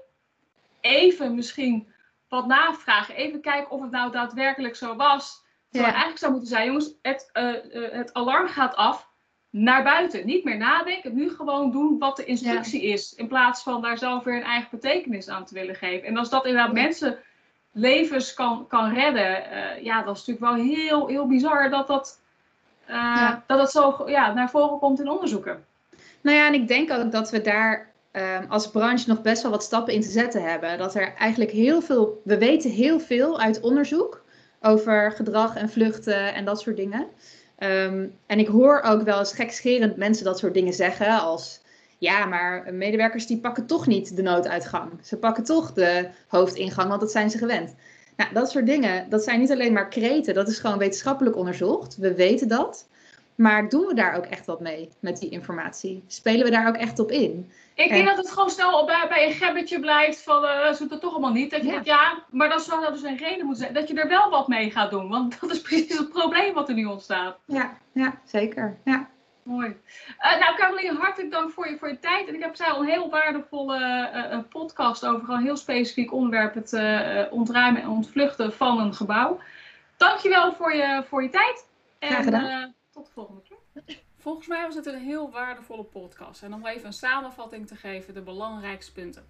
even 0.81 1.35
misschien 1.35 1.89
wat 2.29 2.47
navragen, 2.47 3.15
even 3.15 3.41
kijken 3.41 3.71
of 3.71 3.81
het 3.81 3.91
nou 3.91 4.13
daadwerkelijk 4.13 4.77
zo 4.77 4.97
was. 4.97 5.45
Terwijl 5.77 5.95
eigenlijk 5.95 6.19
zou 6.19 6.33
moeten 6.33 6.51
zijn, 6.51 6.67
jongens, 6.67 6.93
het, 7.03 7.31
uh, 7.33 7.45
uh, 7.83 7.93
het 7.93 8.15
alarm 8.15 8.49
gaat 8.49 8.75
af 8.75 9.09
naar 9.51 9.83
buiten. 9.83 10.27
Niet 10.27 10.45
meer 10.45 10.57
nadenken, 10.57 11.15
nu 11.15 11.31
gewoon 11.31 11.71
doen 11.71 11.99
wat 11.99 12.17
de 12.17 12.25
instructie 12.25 12.83
is. 12.83 13.15
In 13.15 13.29
plaats 13.29 13.63
van 13.63 13.83
daar 13.83 13.99
zelf 13.99 14.25
weer 14.25 14.37
een 14.37 14.43
eigen 14.43 14.69
betekenis 14.71 15.29
aan 15.29 15.45
te 15.45 15.55
willen 15.55 15.75
geven. 15.75 16.09
En 16.09 16.17
als 16.17 16.31
dat 16.31 16.47
inderdaad 16.47 16.73
mensen 16.73 17.19
levens 17.73 18.35
kan, 18.35 18.67
kan 18.69 18.95
redden, 18.95 19.45
uh, 19.53 19.85
ja, 19.85 20.03
dat 20.03 20.17
is 20.17 20.27
natuurlijk 20.27 20.57
wel 20.57 20.65
heel, 20.67 21.07
heel 21.07 21.27
bizar 21.27 21.71
dat 21.71 21.87
dat, 21.87 22.21
ja. 22.89 23.45
dat, 23.47 23.59
dat 23.59 23.71
zo 23.71 24.03
ja, 24.07 24.33
naar 24.33 24.51
voren 24.51 24.79
komt 24.79 25.01
in 25.01 25.09
onderzoeken. 25.09 25.65
Nou 26.21 26.37
ja, 26.37 26.47
en 26.47 26.55
ik 26.55 26.69
denk 26.69 26.91
ook 26.91 27.13
dat 27.13 27.31
we 27.31 27.41
daar 27.41 27.93
um, 28.13 28.47
als 28.49 28.71
branche 28.71 29.09
nog 29.09 29.23
best 29.23 29.43
wel 29.43 29.51
wat 29.51 29.63
stappen 29.63 29.95
in 29.95 30.01
te 30.01 30.11
zetten 30.11 30.43
hebben. 30.43 30.79
Dat 30.79 30.95
er 30.95 31.15
eigenlijk 31.15 31.51
heel 31.51 31.81
veel, 31.81 32.21
we 32.25 32.39
weten 32.39 32.71
heel 32.71 33.01
veel 33.01 33.41
uit 33.41 33.61
onderzoek 33.61 34.25
over 34.67 35.13
gedrag 35.13 35.57
en 35.57 35.71
vluchten 35.71 36.35
en 36.35 36.45
dat 36.45 36.61
soort 36.61 36.77
dingen. 36.77 37.07
Um, 37.59 38.15
en 38.27 38.39
ik 38.39 38.47
hoor 38.47 38.83
ook 38.83 39.03
wel 39.03 39.19
eens 39.19 39.33
gekscherend 39.33 39.97
mensen 39.97 40.25
dat 40.25 40.39
soort 40.39 40.55
dingen 40.55 40.73
zeggen 40.73 41.21
als... 41.21 41.65
Ja, 41.99 42.27
maar 42.27 42.75
medewerkers 42.75 43.27
die 43.27 43.39
pakken 43.41 43.67
toch 43.67 43.87
niet 43.87 44.17
de 44.17 44.23
nooduitgang. 44.23 44.91
Ze 45.03 45.17
pakken 45.17 45.45
toch 45.45 45.73
de 45.73 46.09
hoofdingang, 46.29 46.89
want 46.89 47.01
dat 47.01 47.11
zijn 47.11 47.31
ze 47.31 47.39
gewend. 47.39 47.75
Nou, 48.17 48.33
dat 48.33 48.51
soort 48.51 48.67
dingen, 48.67 49.11
dat 49.11 49.25
zijn 49.25 49.41
niet 49.41 49.51
alleen 49.51 49.73
maar 49.73 49.89
kreten, 49.89 50.35
dat 50.35 50.49
is 50.49 50.59
gewoon 50.59 50.79
wetenschappelijk 50.79 51.37
onderzocht. 51.37 51.97
We 51.97 52.15
weten 52.15 52.49
dat. 52.49 52.89
Maar 53.37 53.69
doen 53.69 53.87
we 53.87 53.95
daar 53.95 54.17
ook 54.17 54.25
echt 54.25 54.47
wat 54.47 54.61
mee 54.61 54.89
met 55.01 55.19
die 55.19 55.31
informatie? 55.31 56.05
Spelen 56.07 56.45
we 56.45 56.51
daar 56.51 56.69
ook 56.69 56.77
echt 56.77 56.99
op 56.99 57.11
in? 57.11 57.53
Ik 57.75 57.89
denk 57.89 58.07
dat 58.07 58.17
het 58.17 58.31
gewoon 58.31 58.51
snel 58.51 58.87
bij, 58.87 59.07
bij 59.09 59.27
een 59.27 59.33
gebbetje 59.33 59.81
blijft 59.81 60.23
van 60.23 60.45
uh, 60.45 60.73
ze 60.73 60.87
het 60.89 61.01
toch 61.01 61.13
allemaal 61.13 61.33
niet. 61.33 61.51
Dat 61.51 61.61
je 61.61 61.67
ja. 61.67 61.73
denkt, 61.73 61.87
ja, 61.87 62.23
maar 62.31 62.49
dat 62.49 62.63
zou 62.63 62.93
dus 62.93 63.03
een 63.03 63.17
reden 63.17 63.47
moeten 63.47 63.63
zijn 63.63 63.75
dat 63.75 63.89
je 63.89 63.95
er 63.95 64.09
wel 64.09 64.31
wat 64.31 64.49
mee 64.49 64.71
gaat 64.71 64.91
doen. 64.91 65.09
Want 65.09 65.37
dat 65.41 65.51
is 65.51 65.61
precies 65.61 65.99
het 65.99 66.09
probleem 66.09 66.55
wat 66.55 66.69
er 66.69 66.75
nu 66.75 66.85
ontstaat. 66.85 67.39
Ja, 67.45 67.79
ja 67.93 68.21
zeker. 68.25 68.77
Ja. 68.85 69.09
Mooi. 69.43 69.77
Uh, 70.21 70.41
nou, 70.41 70.57
Caroline, 70.57 70.99
hartelijk 70.99 71.33
dank 71.33 71.51
voor 71.51 71.69
je, 71.69 71.77
voor 71.79 71.89
je 71.89 71.99
tijd. 71.99 72.29
En 72.29 72.35
ik 72.35 72.43
heb 72.43 72.57
zei 72.57 72.79
een 72.79 72.87
heel 72.87 73.11
waardevolle 73.11 74.11
uh, 74.15 74.39
podcast 74.49 75.07
over 75.07 75.31
een 75.31 75.43
heel 75.43 75.57
specifiek 75.57 76.13
onderwerp: 76.13 76.55
het 76.55 76.73
ontruimen 77.31 77.83
en 77.83 77.89
ontvluchten 77.89 78.53
van 78.53 78.81
een 78.81 78.95
gebouw. 78.95 79.39
Dankjewel 79.97 80.55
voor 80.55 80.75
je, 80.75 81.05
voor 81.09 81.23
je 81.23 81.29
tijd. 81.29 81.67
Graag 81.99 82.25
gedaan. 82.25 82.75
Tot 82.97 83.07
de 83.07 83.13
volgende 83.13 83.43
keer. 83.43 83.97
Volgens 84.17 84.47
mij 84.47 84.63
was 84.63 84.75
het 84.75 84.87
een 84.87 85.01
heel 85.01 85.31
waardevolle 85.31 85.85
podcast. 85.85 86.43
En 86.43 86.55
om 86.55 86.67
even 86.67 86.87
een 86.87 86.93
samenvatting 86.93 87.67
te 87.67 87.77
geven, 87.77 88.15
de 88.15 88.21
belangrijkste 88.21 88.93
punten. 88.93 89.27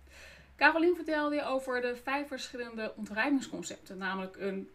Carolien 0.57 0.94
vertelde 0.94 1.35
je 1.35 1.44
over 1.44 1.81
de 1.81 1.96
vijf 1.96 2.29
verschillende 2.29 2.92
ontruimingsconcepten. 2.96 3.98
Namelijk 3.98 4.37
een 4.37 4.70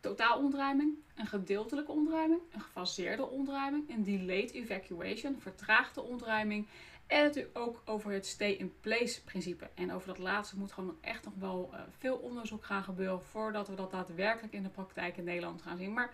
totaalontruiming, 0.00 0.94
een 1.14 1.26
gedeeltelijke 1.26 1.92
ontruiming, 1.92 2.40
een 2.52 2.60
gefaseerde 2.60 3.26
ontruiming, 3.26 3.90
een 3.90 4.04
delayed 4.04 4.52
evacuation, 4.52 5.40
vertraagde 5.40 6.02
ontruiming. 6.02 6.66
En 7.06 7.22
natuurlijk 7.22 7.58
ook 7.58 7.82
over 7.84 8.12
het 8.12 8.26
stay-in-place 8.26 9.22
principe. 9.22 9.68
En 9.74 9.92
over 9.92 10.08
dat 10.08 10.18
laatste 10.18 10.58
moet 10.58 10.72
gewoon 10.72 10.96
echt 11.00 11.24
nog 11.24 11.34
wel 11.38 11.70
uh, 11.72 11.80
veel 11.98 12.16
onderzoek 12.16 12.64
gaan 12.64 12.82
gebeuren 12.82 13.22
voordat 13.22 13.68
we 13.68 13.74
dat 13.74 13.90
daadwerkelijk 13.90 14.52
in 14.52 14.62
de 14.62 14.68
praktijk 14.68 15.16
in 15.16 15.24
Nederland 15.24 15.62
gaan 15.62 15.76
zien. 15.76 15.92
Maar 15.92 16.12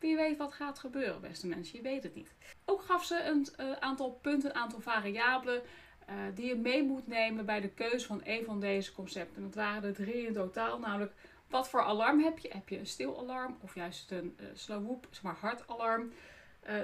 wie 0.00 0.16
weet 0.16 0.36
wat 0.36 0.52
gaat 0.52 0.78
gebeuren, 0.78 1.20
beste 1.20 1.46
mensen. 1.46 1.76
Je 1.76 1.82
weet 1.82 2.02
het 2.02 2.14
niet. 2.14 2.34
Ook 2.64 2.82
gaf 2.82 3.04
ze 3.04 3.22
een 3.24 3.46
uh, 3.60 3.72
aantal 3.72 4.10
punten, 4.10 4.50
een 4.50 4.56
aantal 4.56 4.80
variabelen 4.80 5.62
uh, 6.08 6.14
die 6.34 6.46
je 6.46 6.56
mee 6.56 6.82
moet 6.82 7.06
nemen 7.06 7.46
bij 7.46 7.60
de 7.60 7.68
keuze 7.68 8.06
van 8.06 8.20
een 8.24 8.44
van 8.44 8.60
deze 8.60 8.92
concepten. 8.92 9.42
Dat 9.42 9.54
waren 9.54 9.82
er 9.82 9.94
drie 9.94 10.26
in 10.26 10.32
totaal, 10.32 10.78
namelijk 10.78 11.12
wat 11.48 11.68
voor 11.68 11.82
alarm 11.82 12.20
heb 12.20 12.38
je? 12.38 12.48
Heb 12.52 12.68
je 12.68 12.78
een 12.78 12.86
stil 12.86 13.18
alarm 13.18 13.56
of 13.60 13.74
juist 13.74 14.10
een 14.10 14.36
uh, 14.40 14.46
slow 14.54 14.84
whoop, 14.84 15.06
zeg 15.10 15.22
maar 15.22 15.36
hard 15.40 15.68
alarm? 15.68 16.12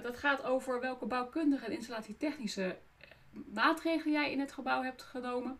dat 0.03 0.17
gaat 0.17 0.43
over 0.45 0.81
welke 0.81 1.07
bouwkundige 1.07 1.65
en 1.65 1.73
installatietechnische 1.73 2.77
maatregelen 3.53 4.13
jij 4.13 4.33
in 4.33 4.41
het 4.41 4.53
gebouw 4.53 4.83
hebt 4.83 5.03
genomen. 5.03 5.59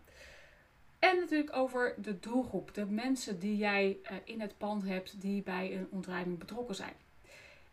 En 0.99 1.15
natuurlijk 1.19 1.55
over 1.55 1.95
de 1.97 2.19
doelgroep, 2.19 2.73
de 2.73 2.85
mensen 2.85 3.39
die 3.39 3.57
jij 3.57 3.97
in 4.23 4.41
het 4.41 4.57
pand 4.57 4.83
hebt 4.83 5.21
die 5.21 5.43
bij 5.43 5.75
een 5.75 5.87
ontruiming 5.91 6.39
betrokken 6.39 6.75
zijn. 6.75 6.93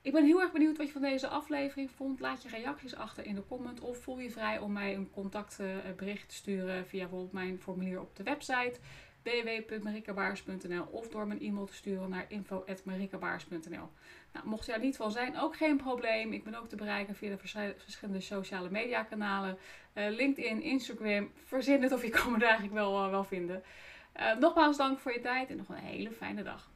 Ik 0.04 0.12
ben 0.12 0.24
heel 0.24 0.40
erg 0.40 0.52
benieuwd 0.52 0.76
wat 0.76 0.86
je 0.86 0.92
van 0.92 1.02
deze 1.02 1.28
aflevering 1.28 1.90
vond. 1.90 2.20
Laat 2.20 2.42
je 2.42 2.48
reacties 2.48 2.94
achter 2.94 3.26
in 3.26 3.34
de 3.34 3.46
comment 3.48 3.80
of 3.80 3.98
voel 3.98 4.18
je 4.18 4.30
vrij 4.30 4.58
om 4.58 4.72
mij 4.72 4.94
een 4.94 5.10
contactbericht 5.10 6.28
te 6.28 6.34
sturen 6.34 6.86
via 6.86 7.00
bijvoorbeeld 7.00 7.32
mijn 7.32 7.58
formulier 7.58 8.00
op 8.00 8.16
de 8.16 8.22
website 8.22 8.78
www.marikabaars.nl 9.22 10.84
of 10.90 11.08
door 11.08 11.26
mijn 11.26 11.40
e-mail 11.40 11.66
te 11.66 11.74
sturen 11.74 12.10
naar 12.10 12.24
info.marikabaars.nl. 12.28 13.88
Nou, 14.32 14.46
mocht 14.46 14.66
je 14.66 14.72
daar 14.72 14.80
niet 14.80 14.96
van 14.96 15.12
zijn, 15.12 15.38
ook 15.38 15.56
geen 15.56 15.76
probleem. 15.76 16.32
Ik 16.32 16.44
ben 16.44 16.54
ook 16.54 16.68
te 16.68 16.76
bereiken 16.76 17.14
via 17.14 17.30
de 17.30 17.38
verschillende 17.76 18.20
sociale 18.20 18.70
media 18.70 19.02
kanalen. 19.02 19.58
Uh, 19.94 20.10
LinkedIn, 20.10 20.62
Instagram, 20.62 21.30
verzin 21.44 21.82
het 21.82 21.92
of 21.92 22.02
je 22.02 22.10
kan 22.10 22.32
me 22.32 22.38
daar 22.38 22.48
eigenlijk 22.48 22.78
wel, 22.78 23.04
uh, 23.04 23.10
wel 23.10 23.24
vinden. 23.24 23.62
Uh, 24.16 24.36
nogmaals 24.36 24.76
dank 24.76 24.98
voor 24.98 25.12
je 25.12 25.20
tijd 25.20 25.50
en 25.50 25.56
nog 25.56 25.68
een 25.68 25.74
hele 25.74 26.10
fijne 26.10 26.42
dag. 26.42 26.70